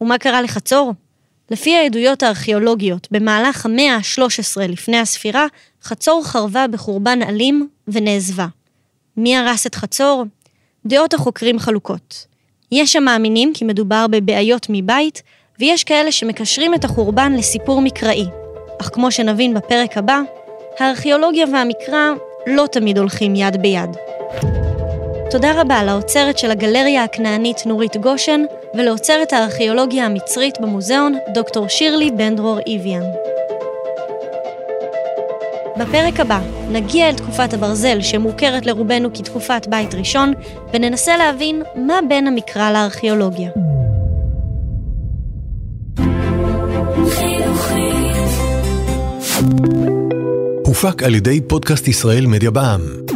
ומה 0.00 0.18
קרה 0.18 0.42
לחצור? 0.42 0.92
לפי 1.50 1.76
העדויות 1.76 2.22
הארכיאולוגיות, 2.22 3.08
במהלך 3.10 3.66
המאה 3.66 3.96
ה-13 3.96 4.60
לפני 4.68 4.98
הספירה, 4.98 5.46
חצור 5.84 6.24
חרבה 6.24 6.66
בחורבן 6.66 7.18
אלים 7.22 7.68
ונעזבה. 7.88 8.46
מי 9.16 9.36
הרס 9.36 9.66
את 9.66 9.74
חצור? 9.74 10.24
דעות 10.86 11.14
החוקרים 11.14 11.58
חלוקות. 11.58 12.26
יש 12.72 12.96
המאמינים 12.96 13.52
כי 13.54 13.64
מדובר 13.64 14.06
בבעיות 14.10 14.66
מבית, 14.70 15.22
ויש 15.60 15.84
כאלה 15.84 16.12
שמקשרים 16.12 16.74
את 16.74 16.84
החורבן 16.84 17.32
לסיפור 17.32 17.80
מקראי. 17.80 18.26
אך 18.80 18.90
כמו 18.92 19.10
שנבין 19.10 19.54
בפרק 19.54 19.98
הבא, 19.98 20.20
הארכיאולוגיה 20.78 21.46
והמקרא 21.52 22.10
לא 22.46 22.66
תמיד 22.72 22.98
הולכים 22.98 23.34
יד 23.36 23.62
ביד. 23.62 23.90
תודה 25.30 25.60
רבה 25.60 25.84
לאוצרת 25.84 26.38
של 26.38 26.50
הגלריה 26.50 27.04
הכנענית 27.04 27.66
נורית 27.66 27.96
גושן 27.96 28.44
ולאוצרת 28.74 29.32
הארכיאולוגיה 29.32 30.06
המצרית 30.06 30.60
במוזיאון 30.60 31.14
דוקטור 31.34 31.68
שירלי 31.68 32.10
בן 32.10 32.36
דרור 32.36 32.58
איביאן. 32.66 33.02
בפרק 35.76 36.20
הבא 36.20 36.40
נגיע 36.70 37.08
אל 37.08 37.14
תקופת 37.14 37.52
הברזל 37.52 38.00
שמוכרת 38.00 38.66
לרובנו 38.66 39.14
כתקופת 39.14 39.66
בית 39.70 39.94
ראשון 39.94 40.32
וננסה 40.72 41.16
להבין 41.16 41.62
מה 41.76 41.94
בין 42.08 42.26
המקרא 42.26 42.72
לארכיאולוגיה. 42.72 43.50
הופק 50.66 51.02
על 51.02 51.14
ידי 51.14 51.40
פודקאסט 51.40 51.88
ישראל 51.88 52.26
מדיה 52.26 52.50
בע"מ. 52.50 53.13